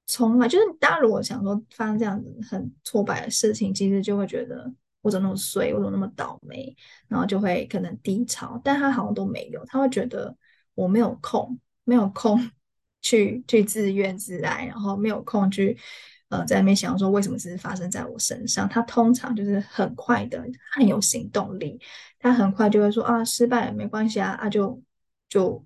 [0.05, 6.75] 从来就是大家如果想说发生这样子很挫败的事情，其实就会觉得我怎么那么衰，我怎么那么倒霉，
[7.07, 10.35] 然后就会可能低潮，但他好像都没有，他会觉得
[10.73, 12.51] 我没有空，没有空
[13.01, 15.77] 去去自怨自艾，然后没有空去。
[16.29, 18.69] 呃，在那边想说为什么是发生在我身上？
[18.69, 21.77] 他通常就是很快的，很有行动力。
[22.19, 24.81] 他很快就会说啊，失败没关系啊，啊就
[25.27, 25.65] 就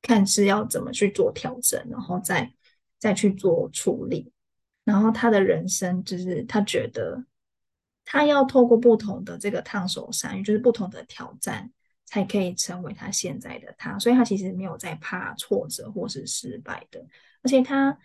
[0.00, 2.50] 看是要怎么去做调整，然后再
[2.98, 4.32] 再去做处理。
[4.82, 7.22] 然后他的人生就是他觉得
[8.06, 11.70] 他要透过不同的这个烫手山芋，就是不同的挑战，
[12.06, 13.98] 才可以成为他现在的他。
[13.98, 17.06] 所以他其实没有在怕挫折或是失败的，
[17.42, 17.98] 而且他。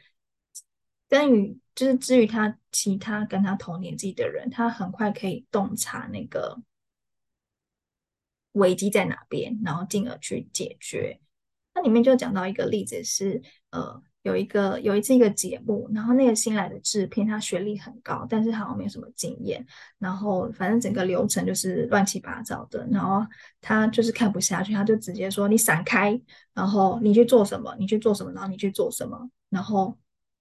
[1.12, 6.62] 跟于就是至于他其他跟他同年纪的人，他很快可以洞察那个
[8.54, 11.20] 危机在哪边，然后进而去解决。
[11.76, 19.66] 那里面就讲到一个例子是，呃，有一个有一次一个节目，然后那个新来的制片他学历很高，但是好像没什么经验，
[19.98, 23.26] 然后反正整个流程就是乱七八糟的，然后
[23.62, 26.20] 他就是看不下去，他就直接说：“你闪开，
[26.54, 27.76] 然后你去做什么？
[27.80, 28.32] 你去做什么？
[28.32, 29.98] 然后你去做什么？”然后。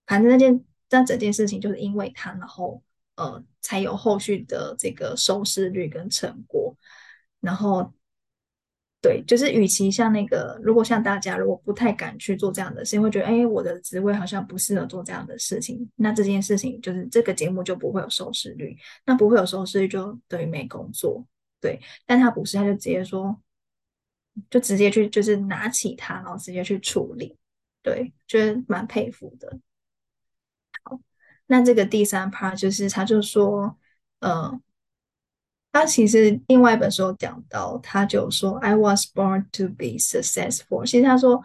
[0.06, 2.82] 反正那件，但整件事情就是因为他，然后
[3.14, 6.76] 呃，才有后续的这个收视率跟成果。
[7.38, 7.92] 然后，
[9.02, 15.88] 对，就是与其像那个，如果像大家如果不太敢去做这样的事情，会觉得，哎，我的职位好像不适合做这样的事情。
[15.96, 21.24] 那这件事情就是这个节目就不会有收视率，那不会有收视率就等于没工作。
[21.60, 23.34] 对，但他不是，他就直接说，
[24.50, 27.36] 就直接去，就是拿起它，然后直接去处理。
[27.82, 29.58] 对，觉得蛮佩服的。
[30.82, 31.00] 好
[31.46, 33.76] 那这个第三 part 就是，他就说，
[34.20, 34.60] 呃，
[35.72, 40.84] 他其实另外一本书有讲到，他就说，I was born to be successful。
[40.84, 41.42] 其实他说，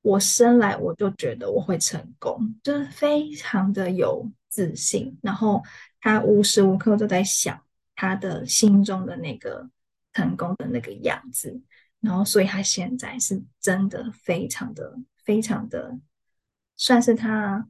[0.00, 5.62] 我生来我就觉得我会成功，就是非常的有自信，然后
[6.00, 7.60] 他无时无刻都在想
[7.94, 9.68] 他的心中的那个
[10.14, 11.60] 成功的那个样子，
[12.00, 15.98] 然后所以他现在是真的非常的非常的，
[16.76, 17.68] 算是他，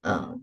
[0.00, 0.40] 呃。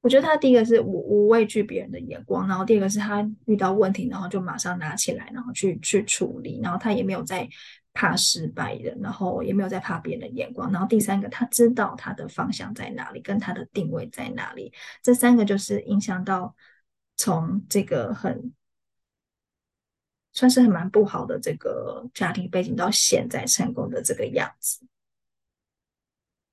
[0.00, 7.48] 我觉得他第一个是无无畏惧别人的眼光，然后第二个是他遇到问题，然后就马上拿起来，然后去去处理，然后他也没有在
[7.92, 16.54] 怕失败的，然后也没有在怕别人的眼光，然后第三个他知道他的方向在哪里，跟他的定位在哪里，这三个就是影响到
[17.16, 18.52] 从这个很
[20.32, 24.86] 算是很蛮不好的这个家庭背景到现在成功的这个样子。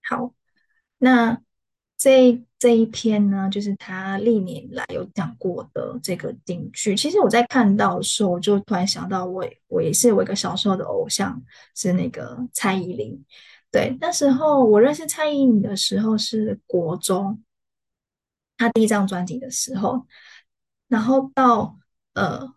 [0.01, 0.33] 好，
[0.97, 1.39] 那。
[1.97, 6.95] 这这一篇呢，就是他历年来有讲过的这个金句。
[6.95, 11.39] 其实我在看到的时候，我就突然想到我，我我也是我一个小时候的偶像
[11.75, 13.23] 是那个蔡依林。
[13.69, 17.39] 对，那时候我认识蔡依林的时候是国中，
[18.57, 20.03] 他第一张专辑的时候，
[20.87, 21.77] 然后到
[22.15, 22.51] 呃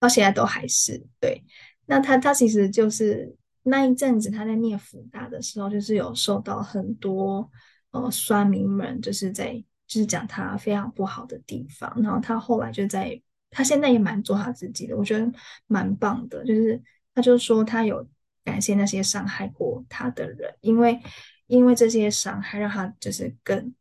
[0.00, 1.44] 到现在都还是对。
[1.86, 7.48] 那他他其实就是那一阵子他在念福大的时候，就是有受到很多。
[7.94, 9.52] 呃，酸民们就是在
[9.86, 15.32] 就是讲他非常不好的地方，然后他后来就在，他现在也蛮做他自己的，我觉得
[15.68, 16.44] 蛮棒的。
[16.44, 16.82] 就是
[17.14, 18.04] 他就说他有
[18.42, 21.00] 感谢那些伤害过他的人，因为
[21.46, 23.72] 因为这些伤害让他就是更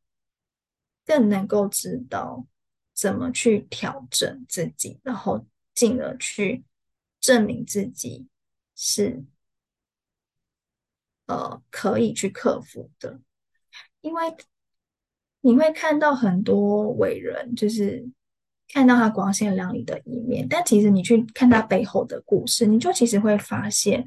[1.08, 2.46] 更能够知道
[2.94, 5.44] 怎么去调整自己，然后
[5.74, 6.64] 进而去
[7.20, 8.28] 证明自己
[8.76, 9.24] 是
[11.26, 13.20] 呃可以去克服的。
[14.04, 14.22] 因为
[15.42, 18.06] 你会看到很多伟人，就是
[18.68, 24.06] 看到他光鲜亮丽的一面，但其实你去看他背后的故事，你就其实会发现，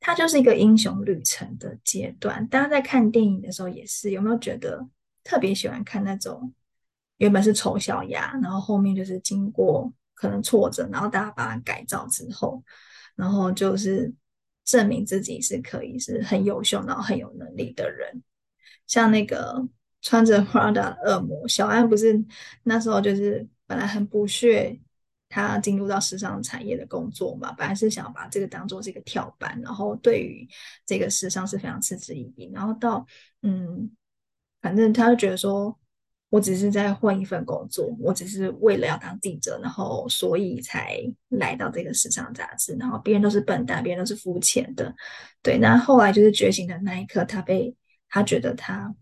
[0.00, 2.44] 他就是一个英雄旅程的阶段。
[2.48, 4.84] 大家在看电影的时候也是，有没有觉得
[5.22, 6.52] 特别喜欢看那种
[7.18, 12.62] 原本是丑小鸭，然后后面就是经过可能挫折，然后大家把它改造之后，
[13.14, 14.12] 然后就是
[14.64, 18.22] 证明自己是可以是很优秀，然后很有能力的人，
[18.90, 19.66] 像那个
[20.02, 22.22] 穿着 Prada 的恶魔小安，不是
[22.64, 23.48] 那时候就是。
[23.70, 24.76] 本来很不屑
[25.28, 30.44] 他进入到时尚产业的工作嘛，本来是想把这个当做是一个跳板，然后对于
[30.84, 32.50] 这个时尚是非常嗤之以鼻。
[32.52, 33.06] 然后到
[33.42, 33.88] 嗯，
[34.60, 35.78] 反正他就觉得说，
[36.30, 42.74] 我只是在混一份工作，我只是为了要当记者，然后所以才来到这个时尚杂志。
[42.74, 44.92] 然后别人都是笨蛋，别人都是肤浅的，
[45.42, 45.58] 对。
[45.58, 47.72] 那后来就是觉醒的那一刻，他被
[48.10, 48.94] 他觉得他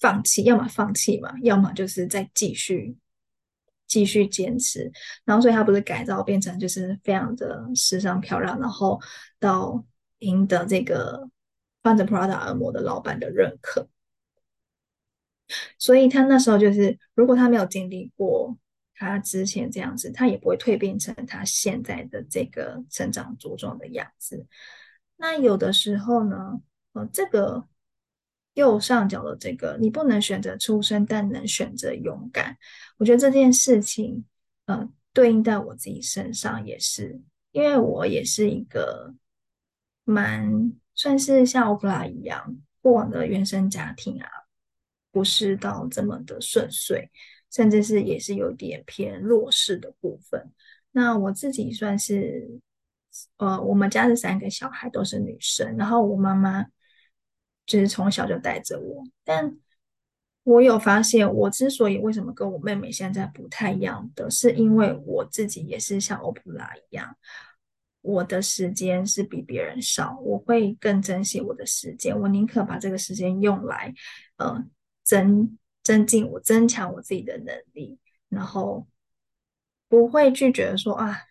[0.00, 2.96] 放弃，要么放弃嘛，要么就是再继续。
[3.88, 4.90] 继续坚持，
[5.22, 8.98] 然后所以他不是改造变成就是非常的时尚漂亮，然后
[9.38, 9.84] 到
[10.20, 11.28] 赢得这个
[11.82, 13.86] 穿着 Prada 恶魔的老板的认可。
[15.78, 18.56] 所以他那时候就是，如果他没有经历过
[18.94, 24.46] 他之前这样子，他也不会蜕变成他现在的这个成长茁壮的样子。
[25.18, 26.62] 那有的时候呢，
[26.92, 27.66] 呃，这个。
[28.54, 32.54] 右上角的这个，你不能选择出生，但能选择勇敢。
[32.98, 34.26] 我觉得这件事情，
[34.66, 37.18] 呃，对应在我自己身上也是，
[37.52, 39.14] 因为我也是一个
[40.04, 44.28] 蛮算是像欧普拉一样，过往的原生家庭啊，
[45.10, 47.10] 不是到这么的顺遂，
[47.50, 50.52] 甚至是也是有点偏弱势的部分。
[50.90, 52.60] 那我自己算是，
[53.38, 56.66] 呃，我们家的三个小孩都是女生，然后我妈妈。
[57.66, 59.56] 就是从小就带着我，但
[60.42, 67.16] 我有发现，我之所以为什么跟我妹妹现在不太一样的是，因为我自己也是像欧普拉一样，
[68.00, 73.94] 我的时间是比别人少，我会更珍惜我的时间，我宁可把这个时间用来，
[74.36, 74.64] 呃，
[75.04, 77.98] 增增进我增强我自己的能力，
[78.28, 78.86] 然后
[79.88, 81.22] 不会拒绝说啊。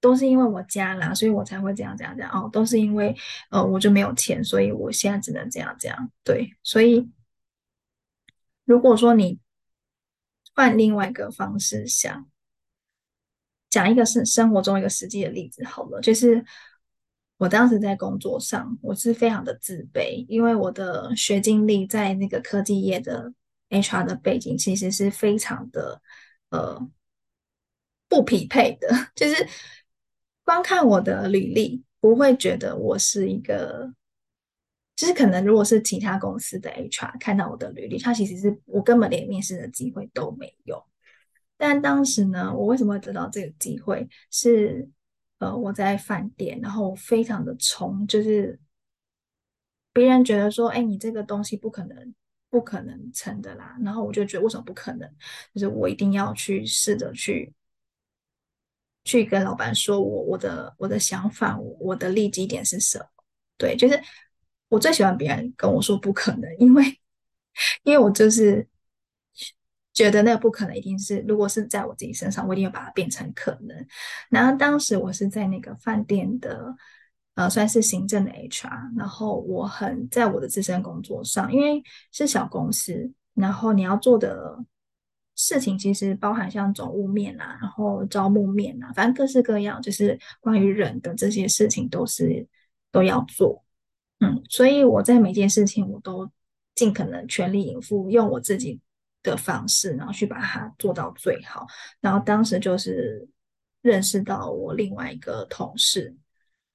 [0.00, 2.48] 都是因为我家啦，所以我才会这样这样这样哦。
[2.52, 3.16] 都是因为
[3.50, 6.12] 呃，我就没有钱，所以我现在只能这样这样。
[6.22, 7.10] 对，所以
[8.64, 9.40] 如果说你
[10.54, 12.28] 换另外一个方式想，
[13.70, 16.44] 讲一个是生活中一个实际的例子好了，就是
[17.36, 23.32] 我当时在工作上，我是非常的自卑，因为我的学经历在那个科技业的
[23.70, 26.00] HR 的背景，其实是非常的
[26.50, 26.88] 呃
[28.08, 29.48] 不匹配的， 就是。
[30.48, 33.92] 光看我的履历，不会觉得我是一个，
[34.96, 40.82] 就是可能如果是其他公司的 HR 看到我的履历，他其实是我根本连面试的机会都没有。
[41.58, 44.08] 但当时呢，我为什么会得到这个机会？
[44.30, 44.88] 是
[45.36, 48.58] 呃，我在饭店，然后非常的冲，就是
[49.92, 52.14] 别人觉得说，哎，你这个东西不可能，
[52.48, 53.76] 不可能成的啦。
[53.82, 55.06] 然后我就觉得为什么不可能？
[55.52, 57.52] 就是我一定要去试着去。
[59.08, 63.06] 去跟老板说我我的我的想法，我的利基点是什么？
[63.56, 63.98] 对，就是
[64.68, 66.84] 我最喜欢别人跟我说不可能，因为
[67.84, 68.68] 因为我就是
[69.94, 73.86] 觉得那个不可能一定是，如果是在我自己身上，我一定要把它变成可能。
[74.28, 76.76] 然后当时我是在那个饭店的
[77.34, 81.82] 呃，算是行政的 HR，然后我很在我的自身工作上，因为
[82.12, 84.58] 是小公司，然后你要做的。
[85.40, 92.44] 事情其实包含像总务面啊，然后招募面啊，反正各式各样，就是关于人的这些事情都是
[92.90, 93.64] 都要做。
[94.18, 96.28] 嗯，所以我在每件事情我都
[96.74, 98.80] 尽可能全力以赴，用我自己
[99.22, 101.66] 的方式，然后去把它做到最好。
[102.00, 103.28] 然后当时就是
[103.80, 106.16] 认识到我另外一个同事。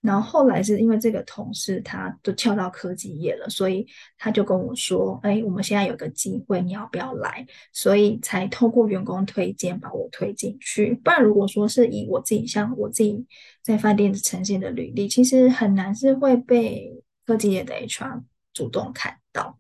[0.03, 3.87] 然后后来是因为这个同事他都跳到科技业了，所以
[4.17, 10.93] 他就跟我说：“哎，我们现在有个机会，你要不要来？”所以才透过员工推荐把我推进去。
[11.05, 13.25] 不然如果说是以我自己像我自己
[13.61, 18.23] 在饭店呈现的履历，其实很难是会被科技业的 HR
[18.53, 19.57] 主动看到。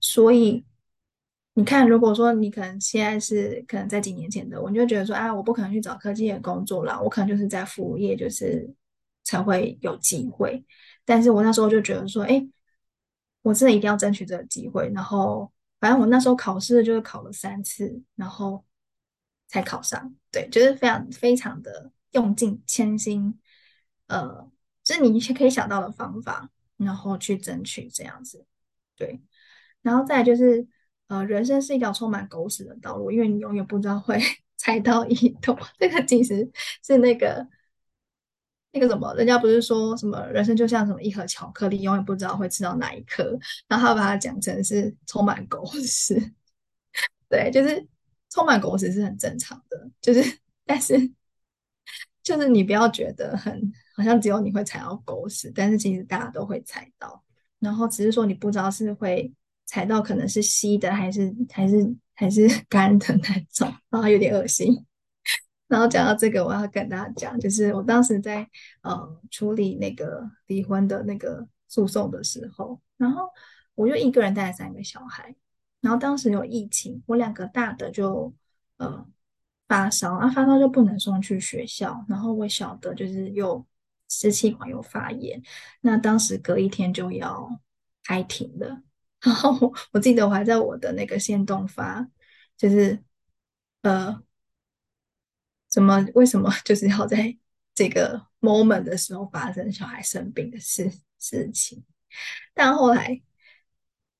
[0.00, 0.66] 所以
[1.54, 8.68] 你看，如果说你可能现在是可能在几年前的，我就觉得说啊，我不可能去找科技业工作了，我可能就是在服务业，就是。
[9.28, 10.64] 才会有机会，
[11.04, 12.48] 但是我那时候就觉得说，哎，
[13.42, 14.90] 我真的一定要争取这个机会。
[14.94, 18.64] 然后，反正我那时候考试就是考了三次，然后
[19.46, 20.14] 才考上。
[20.30, 23.38] 对，就是非常非常的用尽千辛，
[24.06, 24.50] 呃，
[24.82, 26.48] 就是你可以想到的方法，
[26.78, 28.46] 然后去争取这样子。
[28.96, 29.20] 对，
[29.82, 30.66] 然后再就是，
[31.08, 34.18] 呃，人生是一条充满狗屎的道路，因为你永远不知道会
[34.56, 35.54] 踩到一朵。
[35.78, 36.50] 这个其实
[36.82, 37.46] 是那个
[38.72, 46.32] 那个什么，人家不是说什么人生就像什么一盒巧克力，永远不知道会吃到哪一颗，然后他把它讲成是充满狗屎。
[47.28, 47.86] 对，就是
[48.30, 51.10] 充满狗屎是很正常的，就是但是
[52.22, 57.22] 就是你不要觉得很好像只有你会踩到狗屎，但是其实大家都会踩到，
[57.58, 59.32] 然后只是说你不知道是会
[59.64, 64.84] 踩到可能是稀的还是还是还是干的那种，然后有点恶心。
[65.68, 68.48] 然后讲到这个，我要跟大家讲，就是我当时在
[68.82, 73.28] 呃处理那个离婚的那个诉讼的时候，然后
[73.74, 75.36] 我就一个人带了三个小孩。
[75.80, 78.34] 然后当时有疫情，我两个大的就
[78.78, 79.06] 呃
[79.68, 83.64] 发烧，啊发烧就不能送去学校，然后我小的就是又
[84.08, 85.40] 支气管又发炎，
[85.82, 87.60] 那当时隔一天就要
[88.02, 88.82] 开庭了。
[89.20, 92.08] 然后我记得我还在我的那个限动发，
[92.56, 93.00] 就是
[93.82, 94.20] 呃
[95.68, 97.36] 怎么为什么就是要在
[97.74, 101.84] 这个 moment 的时候发生小孩生病的事事情，
[102.54, 103.22] 但后来。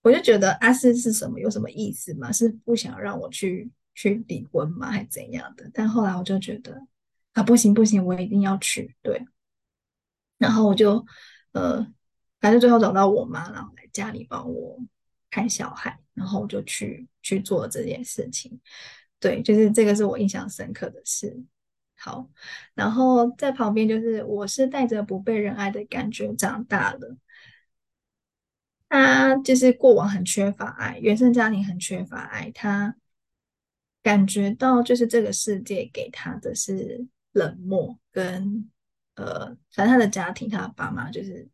[0.03, 2.31] 我就觉得阿斯是什么，有什么意思吗？
[2.33, 4.91] 是不想让我去去离婚吗？
[4.91, 5.69] 还是怎样的？
[5.75, 6.81] 但后来我就觉得
[7.33, 8.97] 啊，不行不行，我一定要去。
[9.03, 9.21] 对，
[10.39, 11.05] 然后我就
[11.53, 11.85] 呃，
[12.41, 14.79] 反正最后找到我妈，然后来家里帮我
[15.31, 18.59] 看小孩，然后我就去去做这件事情。
[19.21, 21.37] 对，就是这个是我印象深刻的事。
[21.97, 22.29] 好，
[22.75, 27.17] 然后在旁边就是我是带着不被人爱的感觉长大的。
[28.89, 32.97] 他就是过往很缺乏爱，原生家庭很缺乏爱，他
[34.03, 38.71] 感觉到就是这个世界给他的是冷漠跟
[39.17, 41.47] 呃，反正他的家庭，他的爸妈就是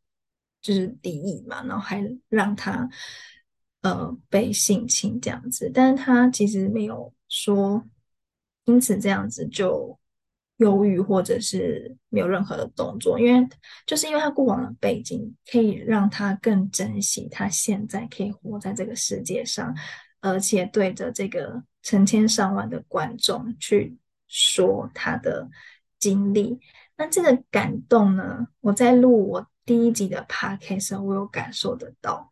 [0.60, 2.88] 就是敌意嘛，然后还让他
[3.84, 7.84] 呃被性侵这样子，但是他其实没有说
[8.64, 9.96] 因此这样子就。
[10.58, 13.48] 忧郁，或者是没有任何的动作，因为
[13.86, 19.74] 就是因为他过往的背景，可以让他更珍惜他现在可以活在这个世界上，
[20.20, 25.50] 而且对着这个成千上万的观众去说他的
[25.98, 26.60] 经历。
[26.96, 32.30] 那这个感动呢，我在录我第一集的 podcast，我有感受得到。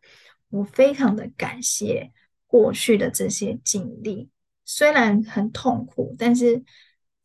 [0.53, 2.11] 我非常的感谢
[2.47, 4.29] 过去的这些经历，
[4.63, 6.63] 虽然很痛苦，但是。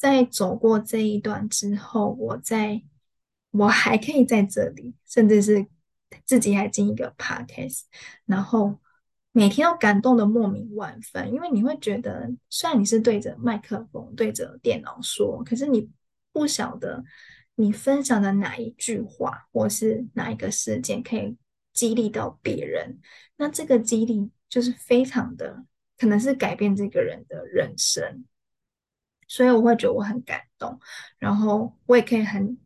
[0.01, 2.85] 在走过这一段之后，我在
[3.51, 5.67] 我还可以在这里，甚至是
[6.25, 7.81] 自己还进一个 podcast，
[8.25, 8.79] 然后
[9.33, 15.91] 每天都感动的莫名万分，因为你会觉得，虽然你是对着麦克风、对着电脑说，可是你
[16.33, 17.03] 不晓得
[17.57, 21.37] 你分享的哪一句话，或是哪一个事件可以
[21.79, 22.99] 激励到别人，
[23.37, 25.65] 那这个激励就是非常的，
[25.97, 28.25] 可能是改变这个人的人生。
[29.29, 30.77] 所以我会觉得我很感动，
[31.19, 32.59] 然后我也可以很，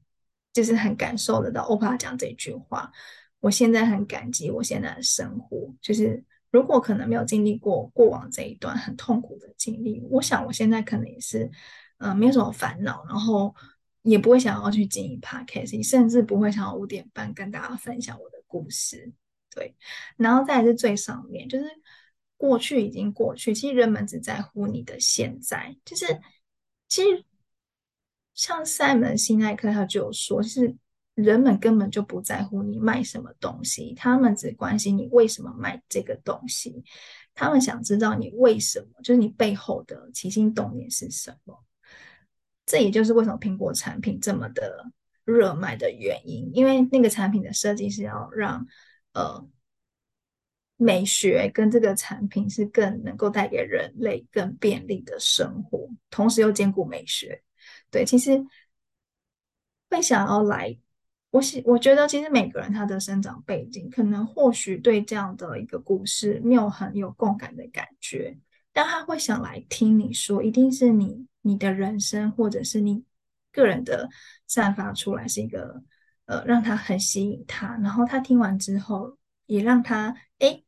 [0.50, 2.90] 就是很感受得到欧巴讲这句话。
[3.40, 11.50] 我现在很感激我现在的生活，就是如果可能没有经历过过往这一段很痛苦的经历，我想我现在可能也是，
[11.98, 13.54] 呃，没有什么烦恼，然后
[14.02, 19.10] 也不会想要去经营 podcast，甚至不会想要五点半跟大家分享我的故事。
[19.50, 19.74] 对，
[20.16, 21.64] 然后再是最上面，就是
[22.36, 26.06] 过去已经过去，其实人们只在乎你的现在，就是。
[26.88, 27.24] 其实，
[28.34, 30.76] 像赛门辛奈克他就有说，是
[31.14, 36.84] 人们根本就不在乎你卖什么东西，他们只关心你为什么卖这个东西，
[37.32, 41.64] 他们想知道你为什么，就是你背后的起心动念是什么。
[42.66, 44.84] 这也就是为什么苹果产品这么的
[45.24, 48.66] 热卖的原因，因为那个产品的设计是要让
[49.12, 49.48] 呃。
[50.78, 57.40] 美学跟这个产品是更能够带给人类更便利的生活，同时又兼顾美学。
[57.88, 58.44] 对，其实
[59.88, 60.76] 会想要来，
[61.30, 68.36] 我喜我觉得其实每个人他的生长背景，可能或许对这样的一个故事没有很有共感的感觉，
[68.72, 73.04] 但他会想来听你说，一定是你你的人生或者是你
[73.52, 74.08] 个人的
[74.46, 75.82] 散发出来是一个
[76.26, 80.64] 呃让他很吸引他，然后他听完之后也让他诶。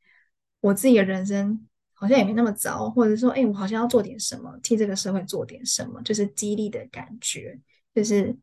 [0.61, 7.61] 我自己的人生好像也没那么糟，或者说，哎，我好像要做点什么，替这个社会做点什么，就是激励的感觉。
[7.95, 8.35] 就是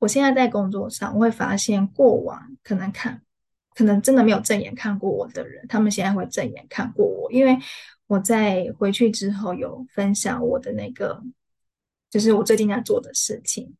[0.00, 3.22] 我现在在工作上，我会发现过往可能看，
[3.76, 7.56] 可能真的没有正眼看过我的人，他们现在会正眼看过我，因为
[8.08, 11.22] 我在回去之后有分享我的那个，
[12.14, 13.74] 就是我最近在做的事情，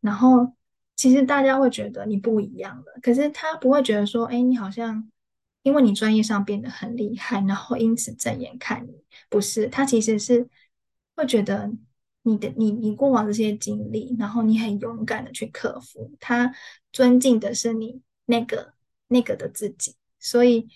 [0.00, 0.54] 然后
[0.94, 5.10] 其实大家会觉得你不一样了，可是他不会觉得说，哎，你好像。
[5.62, 10.48] 因为你专业上变得很厉害，然后因此正眼看你，不是，他其实是
[11.14, 11.70] 会觉得
[12.22, 16.50] 你的你你过往这些经历，然后你很勇敢的去克服，他
[16.94, 18.72] 尊敬的是你那个
[19.08, 20.66] 那个的自己，所以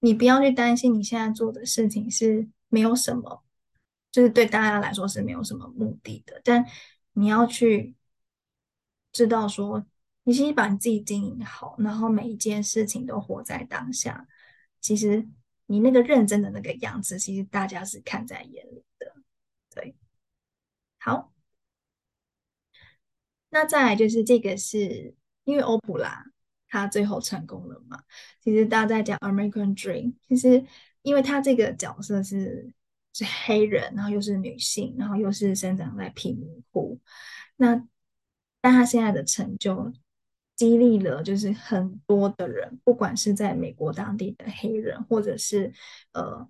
[0.00, 3.41] 你不要去担心你现在做的事情是没有什么，
[4.12, 6.64] 就是对大家来说是没有什么目的的，但
[7.14, 7.96] 你要去
[9.10, 9.84] 知道说。
[10.24, 14.28] 你其实把你自己经营好，然后每一件事情都活在当下。
[14.80, 15.26] 其实
[15.66, 19.12] 你那个认真的那个样子，其实大家是看在眼里的。
[19.74, 19.96] 对，
[21.00, 21.32] 好，
[23.50, 26.24] 那再来就是这个是因为欧普拉
[26.68, 28.04] 他最后成功了嘛？
[28.40, 30.64] 其实大家在讲 American Dream，其实
[31.02, 32.72] 因为他这个角色是
[33.12, 37.00] 是黑人，然后又是女性，然后又是生长在贫民窟，
[37.56, 37.74] 那
[38.60, 39.92] 但他现在的成就。
[40.54, 45.72] 激励了，就是很多的人，不管是在美国当地的黑人，或者是
[46.12, 46.48] 呃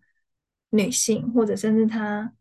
[0.70, 2.34] 女性，或者甚至他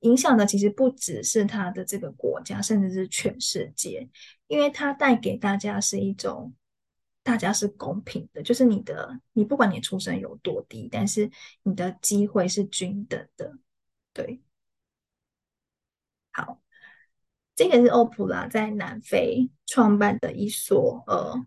[0.00, 4.08] 影响的，其实不只是他的这个国家，甚至是全世界，
[4.46, 6.54] 因为他带给大家是一种
[7.24, 11.28] 大家是公平的，就是你的，你不管你出身有多低，但是
[11.64, 13.58] 你的机会是均等的，
[14.12, 14.40] 对，
[16.30, 16.60] 好。
[17.56, 21.46] 这个是欧普拉在南非创办的一所呃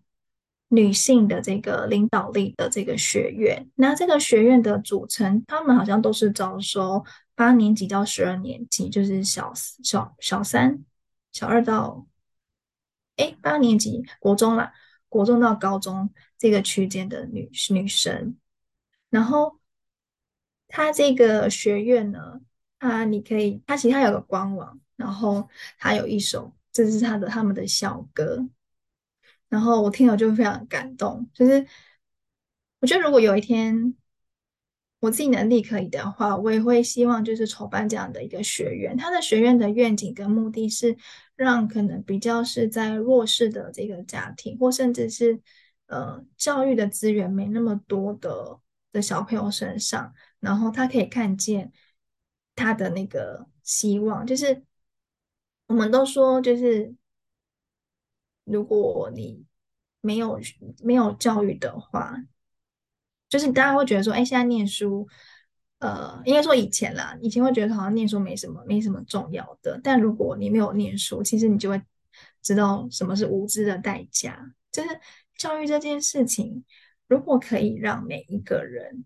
[0.69, 3.69] 女性的这个领导力的这个学院。
[3.75, 7.03] 那这个学院的组成，他们好像都是招收
[7.36, 9.51] 八年级到十二年级，就是小
[9.84, 10.82] 小小三、
[11.34, 12.07] 小二到
[13.17, 14.71] 哎八年级国中啦，
[15.10, 18.38] 国中到高中这个区间的女女生。
[19.10, 19.60] 然后
[20.68, 22.41] 他这个学院呢，
[22.80, 24.80] 他你可以，他其实他有个官网。
[24.97, 25.47] 然后
[25.78, 28.43] 他有一首，这是他的他们的校歌，
[29.47, 31.30] 然后我听了就非常感动。
[31.36, 31.68] 就是
[32.80, 33.93] 我觉得如果有一天
[35.00, 38.95] 我自己能力可以的话，我也会希望就是筹办这样的一个学院。
[38.98, 40.98] 他的学院的愿景跟目的是
[41.36, 45.39] 让可能比较是在弱势的这个家庭，或甚至是
[45.88, 48.60] 呃教育的资源没那么多的
[48.91, 51.72] 的小朋友身上，然后他可以看见
[52.56, 54.64] 他的那个希望，就是。
[55.70, 56.95] 我们都说，就是
[58.45, 59.43] 如果你
[60.00, 60.39] 没有
[60.82, 62.16] 没有教育的话，
[63.30, 65.07] 就是大家会觉得说，哎，现在念书，
[65.80, 69.80] 呃，应该说以前啦，以前会觉得好像念书没什么，没什么重要的。
[69.84, 71.82] 但如果你没有念书，其实你就会
[72.41, 74.53] 知道什么是无知的代价。
[74.71, 74.89] 就是
[75.36, 76.63] 教育这件事情，
[77.07, 79.05] 如果可以让每一个人。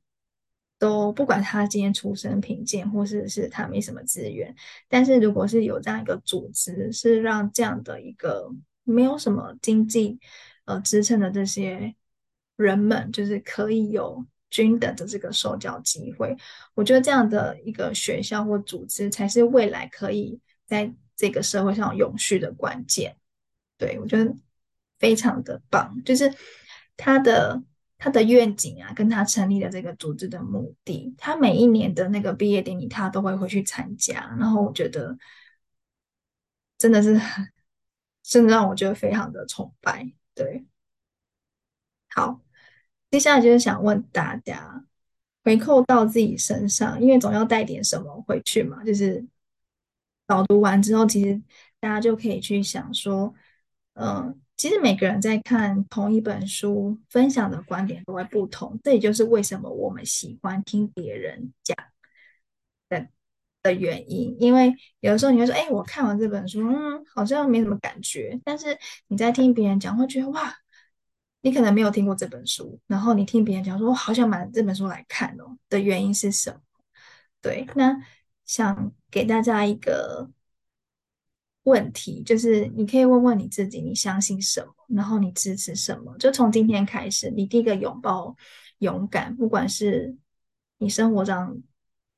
[0.82, 4.52] 都不管他今天出身贫贱，或是是他没什么资源，
[4.90, 8.50] 但是如果是有这样一个组织，是让这样的一个
[8.84, 10.20] 没有什么经济
[10.66, 11.94] 呃支撑的这些
[12.62, 16.36] 人们，就是可以有均等的这个受教机会，
[16.76, 23.18] 我觉得这样的一个学校或组织才是未来可以在这个社会上永续的关键。
[23.78, 24.36] 对，我觉得
[25.00, 26.34] 非常的棒，就是
[26.96, 27.64] 他的。
[28.04, 34.36] 他的愿景啊，跟他成立的这个组织的目的，他每一年的那个毕业典礼，他都会回去参加。
[34.40, 35.16] 然后我觉得
[36.80, 37.16] 真的是
[38.26, 40.12] 甚至让我觉得非常的崇拜。
[40.34, 40.66] 对，
[42.10, 42.42] 好，
[43.12, 44.84] 接下来就是想问大家，
[45.44, 48.84] 回扣到自己身上，因为总要带点什么回去嘛。
[48.84, 49.24] 就是
[50.26, 51.40] 导读完之后，其实
[51.80, 53.34] 大家就可以去想说，
[53.94, 54.40] 嗯。
[54.58, 61.76] 其实每个人在看同一本书，分享的观点都会不同，这也就是为什么我们喜欢听别人讲
[62.90, 63.08] 的
[63.64, 64.38] 的原因。
[64.40, 70.56] 因为有的时候你会说：“哎，我看完这本书，嗯，好像没什么感觉。”但是你在听别人讲，会觉得哇，
[71.42, 76.60] 你可能没有听过这本书，然后你听别人讲说：“我好想买这本书来看哦。”的原因是什么？
[77.42, 77.96] 对，那
[78.46, 80.30] 想给大家一个。
[81.66, 86.18] 问题就是，你可以问问你自己，你相信什么，然后你支持什么。
[86.18, 88.36] 就从今天开始，你第一个拥抱
[88.80, 90.18] 勇敢，不管是
[90.80, 91.56] 你生活上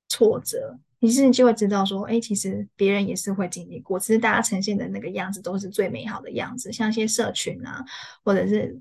[0.08, 6.72] 挫折，你是就会知道说，哎，其实别人也是会经历过，只是大家呈现的那个样子都是最美好的样子。
[6.72, 7.84] 像一些社群啊，
[8.24, 8.80] 或者是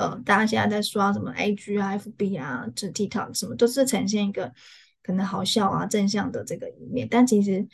[0.00, 4.52] 呃，大家现在在刷什么 IG 啊、FB 啊、这 TikTok 什么，都是呈现一个
[5.02, 7.68] 可能好笑啊、正向的这个一面，但其实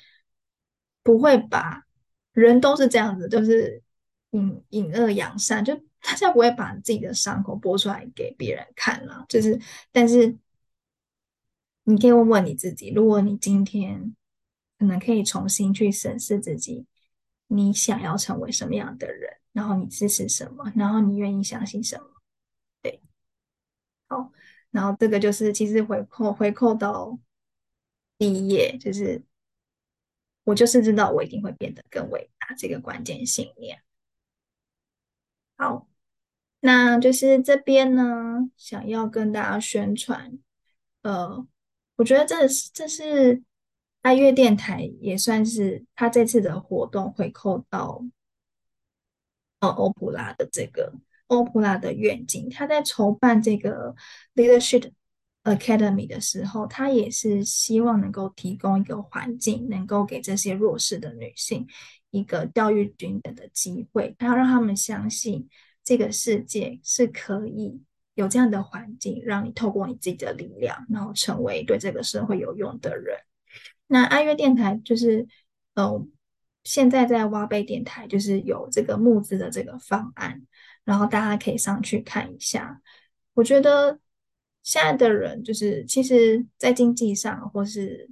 [1.03, 1.85] 不会把。
[2.33, 3.83] 人都是这样子，就是
[4.33, 9.25] 隐隐恶扬善，就大家不会把自己的伤口播出来给别人看了。
[9.27, 9.59] 就是，
[9.91, 10.37] 但是
[11.85, 14.15] 你可以问问你自己，如果你今天
[14.79, 16.85] 可能可以重新去审视自己，
[17.47, 22.16] 你想要成为什么样的人，然后你支持什么，然后你愿意相信什么？
[22.87, 23.01] 对，
[24.09, 24.31] 好，
[24.71, 27.19] 然后这个就是其实回扣回扣到
[28.17, 29.25] 第一页，就是
[30.45, 33.83] 我就是知道我一定会变得更伟大这个关键信念。
[35.57, 35.89] 好，
[36.61, 40.39] 那就是这边呢，想要跟大家宣传，
[41.03, 41.45] 呃，
[41.97, 43.43] 我觉得这是这是
[44.03, 48.05] 爱乐电台也算是他这次的活动回扣到，
[49.59, 50.93] 呃，欧普拉的这个。
[51.29, 53.95] 欧普拉的愿景，他在筹办这个
[54.35, 54.91] Leadership
[55.45, 61.67] Academy 的时候，他也是希望能够提供一个环境，能够给这些弱势的女性
[62.11, 64.15] 一个教育均等的机会。
[64.19, 65.49] 他要让他们相信
[65.85, 67.81] 这个世界是可以
[68.15, 73.17] 有这样的环境，让你透过你自己的力量，然后成为对这个社会有用的人。
[73.87, 75.29] 那爱乐电台就是，
[75.75, 76.05] 呃，
[76.65, 80.43] 现在在挖贝电台就是有这个募资的这个方案。
[80.87, 82.81] 然后大家可以上去看一下。
[83.35, 84.01] 我觉得
[84.63, 88.09] 现在的人就是，其实，在经济上或是，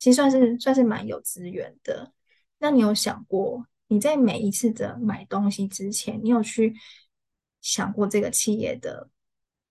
[0.00, 2.12] 其实算是算是蛮有资源的。
[2.58, 6.74] 那你有想过，你在每一次的买东西之前，你有去
[7.60, 9.08] 想过这个企业的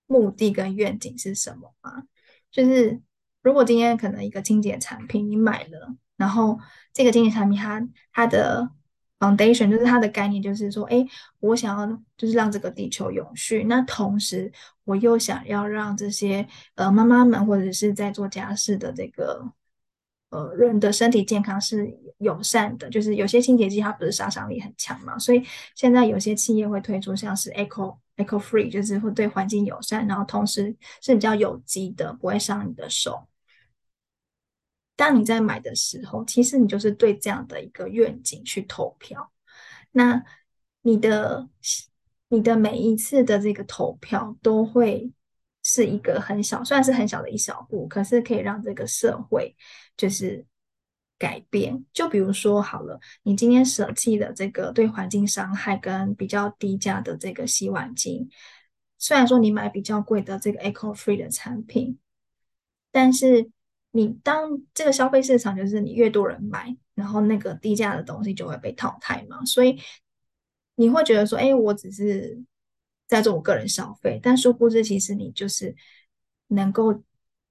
[0.06, 2.04] 目的跟愿景是什么吗？
[2.50, 3.00] 就是
[3.42, 6.58] 如果今天可能一个清洁产品你买了，然后
[6.92, 8.70] 这个清洁产品它它的
[9.22, 11.06] Foundation 就是它的概念，就是说，哎，
[11.38, 14.50] 我想要就是让这个地球永续，那同时
[14.82, 16.44] 我又想要让这些
[16.74, 19.40] 呃妈妈们或者是在做家事的这个
[20.30, 25.40] 呃人的身体健康是友善的，就是有些清洁剂它不是杀伤力很强嘛，所以
[25.76, 33.28] 现在有些企业会推出像是 Eco Eco Free，就是会对环境友善，然后同时是比较有机的，不会伤你的手。
[34.94, 39.32] 当你在买的时候，其实你就是对这样的一个愿景去投票。
[39.90, 40.22] 那
[40.82, 41.48] 你的
[42.28, 45.10] 你的每一次的这个投票都会
[45.62, 49.56] 是一个很小，虽然是很小的一小步，可是可以让这个社会
[49.96, 50.44] 就是
[51.18, 51.84] 改变。
[51.92, 58.28] 就比如说好了，你今天舍弃了这个对环境伤害跟比较低价的这个洗碗精，
[58.98, 61.98] 虽然说你买比较贵的这个 Eco Free 的产品，
[62.92, 63.50] 但是。
[63.94, 69.78] 你当这个消费市场就是你越多人买，然后那个低价的东西就会被淘汰嘛，所以
[70.76, 72.42] 你会觉得说，哎，我只是
[73.06, 75.76] 在做我个人消费，但殊不知其实你就是
[76.46, 77.02] 能够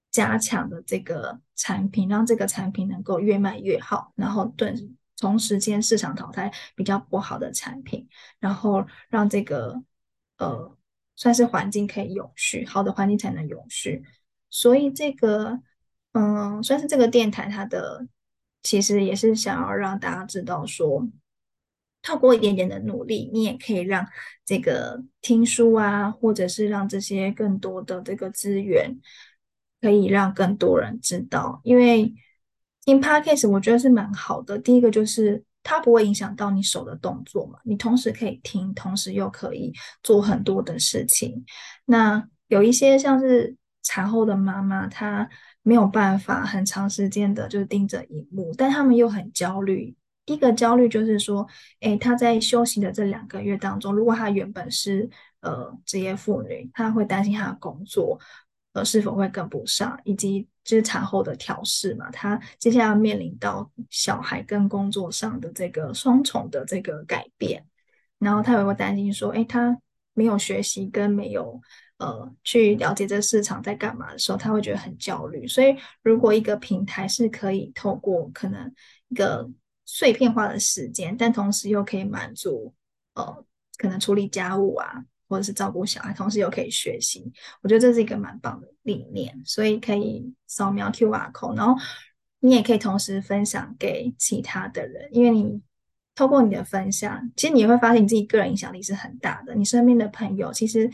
[0.10, 4.74] 加强的这个产品，让这个产品能够越卖越好，然后对
[5.18, 9.80] 同时间市场淘汰比较不好的产品，然后让这个
[10.39, 10.76] 呃
[11.16, 14.04] 算是环境可以永续，好的环境才能永续，
[14.50, 15.60] 所以这个。
[16.14, 18.05] 嗯，算是这个电台，它的
[18.64, 21.07] 其实也是想要让大家知道说，
[22.01, 24.05] 透过一点点的努力，你也可以让
[24.45, 28.99] 这个听书啊，或者是让这些更多的这个资源，
[29.80, 31.62] 可以让更多人知道。
[31.64, 32.14] 因为
[32.84, 34.57] 听 Podcast 我觉得是蛮好的。
[34.59, 41.45] 第一个就是它不会影响到你手的动作嘛，你同时可以听，同时又可以做很多的事情。
[41.86, 45.30] 那有一些像是产后的妈妈，她。
[45.64, 49.95] 没有办法很长时间的就是盯着荧幕，但他们又很焦虑。
[50.26, 51.45] 一个焦虑就是说，
[51.82, 55.09] 诶，他在休息的这两个月当中，如果他原本是
[55.41, 58.20] 呃职业妇女，他会担心他的工作
[58.74, 67.66] 呃是否会跟不上，以及就是产后的调适嘛，他接下来要面临到小孩跟工作上的这个双重的这个改变，
[68.20, 69.78] 然后他也会担心说，诶，他
[70.14, 71.62] 没有学习跟没有。
[71.97, 75.47] 呃，去了解这市场在干嘛的时候，他会觉得很焦虑。
[75.47, 78.74] 所以，如果一个平台是可以透过可能
[79.09, 79.47] 一个
[79.86, 82.74] 碎片化的时间，但同时又可以满足
[83.14, 83.45] 呃，
[83.78, 87.32] 可能处理家务啊，或者是照顾小孩，同时又可以学习，
[87.62, 89.39] 我觉得这是一个蛮棒的理念。
[89.45, 91.80] 所以可以扫描 QR code，然后
[92.39, 95.62] 你也可以同时分享给其他的人，因为你
[96.22, 99.55] 透过你的分享，其实你会发现你自己个人影响力是很大的。
[99.55, 100.91] 你身边的朋友其实。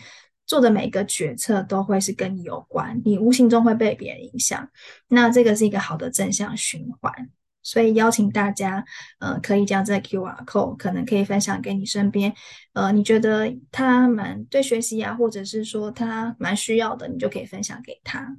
[0.49, 4.65] 做的每一个决策都会是跟你有关，你无形中会被别人影响，
[5.09, 7.29] 那这个是一个好的正向循环。
[7.61, 8.85] 所以邀请大家，
[9.19, 12.33] 呃，可以将这个 QR code 可能可以分享给你身边，
[12.71, 18.37] 呃，你觉得他蛮对学习啊，或者是说他蛮需要的，你就可以分享给他。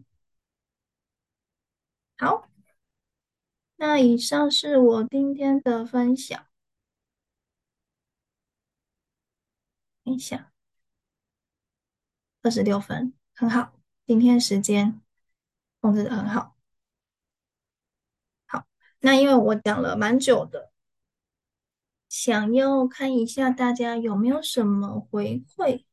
[2.16, 2.48] 好，
[3.76, 6.42] 那以上是我今天的分享，
[10.08, 10.50] 分享。
[12.40, 13.78] 二十六分，很好。
[14.06, 15.02] 今天时间
[15.80, 16.56] 控制得很好。
[18.46, 18.66] 好，
[19.00, 20.72] 那因为我讲了蛮久的，
[22.08, 25.84] 想要看一下大家有没有什么回馈。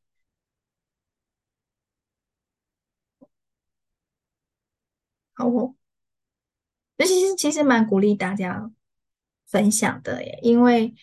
[5.34, 5.76] 好哦，
[6.96, 8.70] 那其实其实蛮鼓励大家
[9.46, 10.94] 分享的耶，因为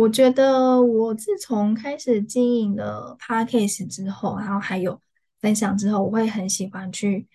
[0.00, 4.98] 我觉得我自从开始经营了 Podcast 之后，然后还有
[5.42, 7.28] 分享之后，我会很喜欢去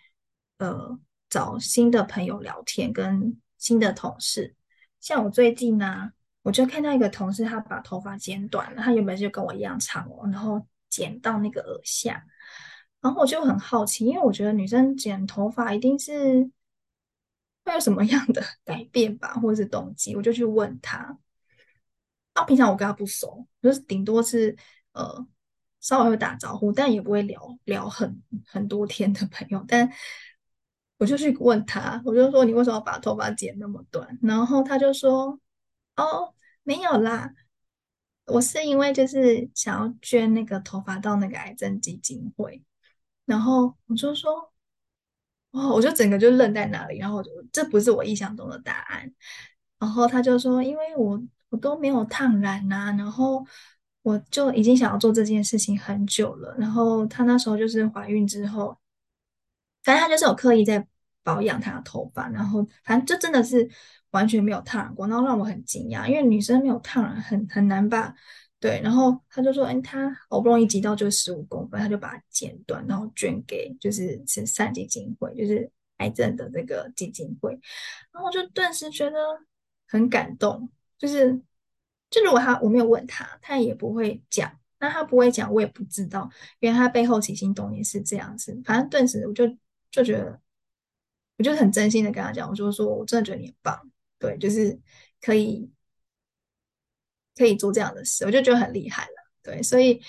[0.57, 0.97] 呃
[1.30, 4.55] 找新的朋友聊天，跟新的同事。
[4.99, 6.11] 像我最近呢、
[6.41, 12.26] 我就看到一个同事，他把头发剪短了，他原本就跟我一样长哦，然后剪到那个耳下。
[12.99, 16.49] 然后我就很好奇，因为我觉得女生剪头发一定是
[17.63, 21.16] 会有什么样的 改变吧，或者是动机，我就去问他。
[22.36, 24.55] 啊，平常我跟他不熟，就是顶多是
[24.91, 25.25] 呃
[25.79, 29.63] 稍微会打招呼，但也不会聊聊很很多天的朋友。
[29.67, 29.89] 但
[30.97, 34.19] 我就去问他，我就说，你为什么把头发剪那么短？
[34.21, 35.39] 然后他就说
[35.95, 36.33] 哦，
[36.63, 37.33] 没有啦，
[38.25, 42.61] 我是因为就是想要捐那个头发到那个癌症基金会。
[43.25, 44.51] 然后我就说，
[45.51, 49.13] 哦，我就整个就愣在那里，然后我就这不是我意想中的答案。
[49.79, 53.46] 然后他就说，因为我我都没有烫染呐，然后
[54.02, 56.56] 我就已经想要做这件事情很久了。
[56.58, 58.78] 然后她那时候就是怀孕之后，
[59.84, 60.86] 反正她就是有刻意在
[61.24, 63.70] 保养她的头发，然后反正就真的是
[64.12, 68.14] 完全没有烫染过，然后让我很惊讶，因为女生没有烫染很很难吧。
[68.58, 77.52] 对，然后他就说，哎，他好不容易挤到就十五公分，他就把它剪断，然后捐给就是慈善基金会，就是癌症的那个基金会。
[78.12, 79.18] 然后我就顿时觉得
[79.88, 80.68] 很感动，
[80.98, 81.39] 就是
[82.10, 84.60] 就如果他我没有问他，他也不会讲。
[84.80, 86.30] 那他不会讲，我也不知道，
[86.60, 88.60] 因为他背后起心动念是这样子。
[88.66, 89.48] 反正顿时我就
[89.89, 90.39] 就觉得，
[91.38, 94.80] 我就很真心的跟他讲，我就说我真的觉得你很棒，对，就是
[95.22, 95.70] 可以。
[97.38, 99.12] 可以做这样的事，我就觉得很厉害了。
[99.43, 100.02] 对，所以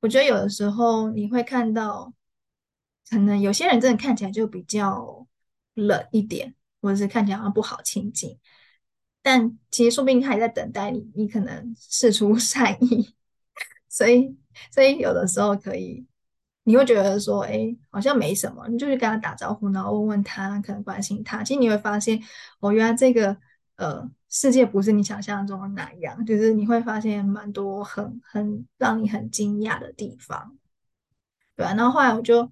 [0.00, 2.12] 我觉得有的时候你会看到，
[3.08, 5.26] 可能有些人真的看起来就比较
[5.72, 8.38] 冷一点，或者是看起来好像不好亲近，
[9.26, 13.12] 但其实说不定他还在等待你，你可能释出善意。
[13.88, 14.36] 所以，
[14.70, 16.06] 所以有的时候可以，
[16.62, 21.42] 你会觉得说，哎，好像没什么，你就去跟他打招呼，然后问问他，可能关心他。
[21.42, 22.22] 其实你会发现，
[22.60, 23.36] 哦，原来这个，
[23.76, 24.08] 呃。
[24.28, 30.58] 世界不是你想象中的那样，就是你会发现蛮多很很让你很惊讶的地方，
[31.54, 32.50] 对啊，然后后来我就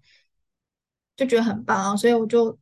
[1.16, 2.56] 就觉得很棒啊，所以我就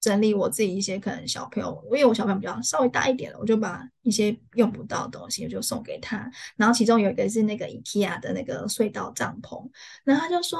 [0.00, 6.30] 整理我自己一些可能小朋友，因为我小朋友比较稍微大一点了，我就把一些用不到的东西我就送给他。
[6.56, 9.68] 然后其中有一个是那个 IKEA 的那个隧道帐篷，
[10.04, 10.58] 然后他就说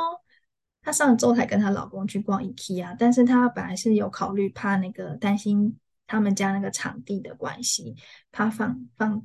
[0.82, 5.78] 他上周才跟他老公去逛 IKEA，但是他本来是有考虑怕那个担心。
[6.10, 7.94] 他们家那个场地的关系，
[8.32, 9.22] 怕放放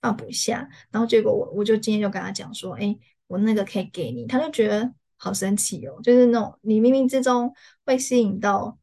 [0.00, 2.98] 放不下，然后结果我我就今天就跟他讲说，哎，
[3.28, 7.54] 我那个可以给你，他就觉得好神奇哦，就是那种你冥冥之中
[7.86, 8.76] 会吸引到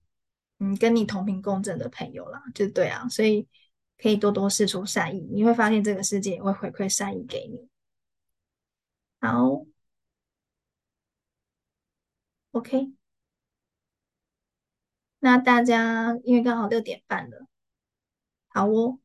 [0.62, 3.48] 嗯跟你同频共振的朋友啦，就对啊，所以
[3.98, 7.68] 可以多多释出善意，你会发现这个世界也会回馈善意给你。
[9.20, 9.66] 好
[12.52, 12.94] ，OK。
[15.20, 17.48] 那大家因为刚好六点半了，
[18.48, 19.00] 好哦，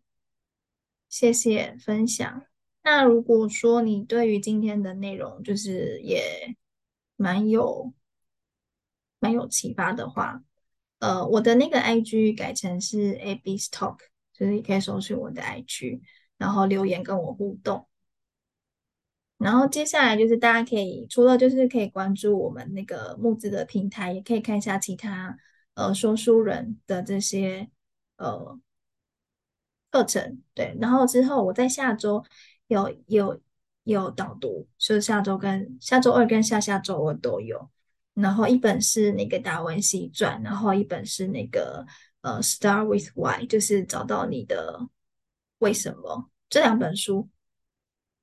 [1.08, 2.46] 谢谢分享。
[2.82, 6.56] 那如果说你对于今天的内容就是也
[7.16, 7.92] 蛮有
[9.18, 10.42] 蛮有启发的话，
[10.98, 13.98] 呃，我的那个 IG 改成是 Abby's Talk，
[14.32, 16.00] 就是你可以搜寻我的 IG，
[16.38, 17.86] 然后留言跟我互动。
[19.38, 25.36] 然后接下来就是大家可以除了就是可以关注我们那个募资的平台，也可以看一下其他。
[25.74, 27.68] 呃，说书人的这些
[28.16, 28.58] 呃
[29.90, 32.24] 课程，对，然后之后我在下周
[32.66, 33.38] 有有
[33.84, 37.68] 有导读，就是下周跟下周二跟下下周我都有，
[38.16, 41.86] 然后一本是那个达文西传，然后一本是那个
[42.22, 44.80] 呃 Start with Why，就是找到你的
[45.58, 47.28] 为什么，这两本书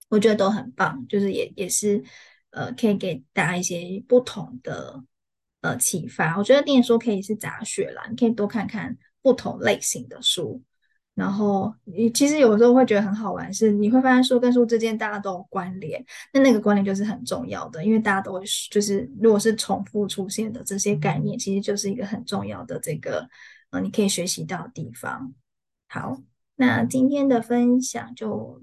[0.09, 2.03] 我觉得都很棒，就是也也是
[2.49, 5.03] 呃可以给大家一些不同的。
[5.63, 10.61] 呃，启发，我觉得念书可以是杂学啦，你可以多看看不同类型的书，
[11.15, 16.03] 然后你其实有时候会觉得很好玩，是你会发现书跟书之间大家都有关联，
[16.33, 18.41] 那那个关联就是很重要的，因为大家都会
[18.71, 23.27] 就是如果是重复出现的这些概念，其实就是一个很重要的这个
[23.69, 25.33] 呃，你可以学习到的地方。
[25.87, 26.17] 好，
[26.55, 28.61] 那今天的分享就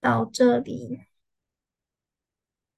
[0.00, 1.00] 到这里，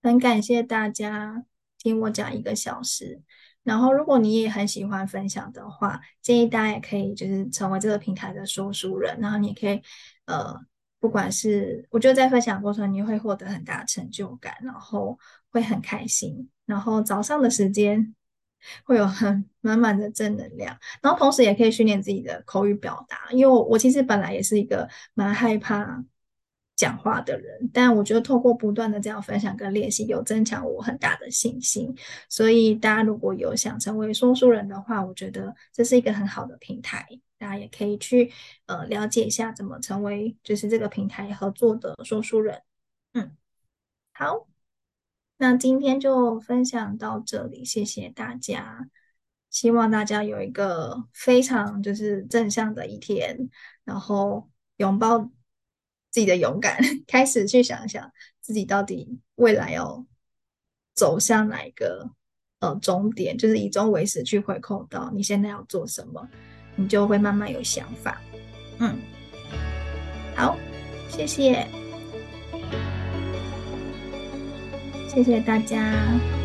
[0.03, 1.45] 很感谢大家。
[1.77, 3.21] 听我讲一个小时，
[3.65, 9.83] 然后如果你也很喜欢分享的话，建议大家也可以就是成为这个平台的说书人，然后你也可以
[10.27, 10.55] 呃，
[11.01, 15.19] 不管是我觉得在分享过程你会获得很大成就感，然后
[15.51, 16.49] 会很开心。
[16.67, 18.15] 然后早上的时间
[18.85, 23.31] 会有很满满的正能量，然后同时也可以训练自己的口语表达。
[23.33, 26.03] 因为我我其实本来也是一个蛮害怕
[26.77, 31.95] 讲话的人，但我觉得透过不断的这样分享跟练习，有增强我很大的信心。
[32.29, 37.07] 所以大家如果有想成为说书人的话，我觉得这是一个很好的平台，
[37.39, 38.33] 大家也可以去
[38.67, 42.61] 呃了解一下怎么成为就是这个平台合作的说书人。
[43.13, 43.37] 嗯，
[44.13, 44.49] 好。
[45.37, 48.89] 那今天就分享到这里，谢谢大家。
[49.51, 53.51] 希望大家有一个非常就是正向的一天，
[53.85, 55.29] 然后拥抱
[56.15, 58.09] 自己的勇敢， 开始去想想
[58.41, 60.07] 自己到底未来要
[60.95, 62.09] 走向哪一个
[62.61, 66.29] 呃终点，就是以终为始去回扣到你现在要做什么，
[66.77, 68.23] 你就会慢慢有想法。
[68.79, 68.97] 嗯，
[70.37, 70.57] 好，
[71.09, 71.67] 谢谢。
[75.09, 76.44] 谢谢大家。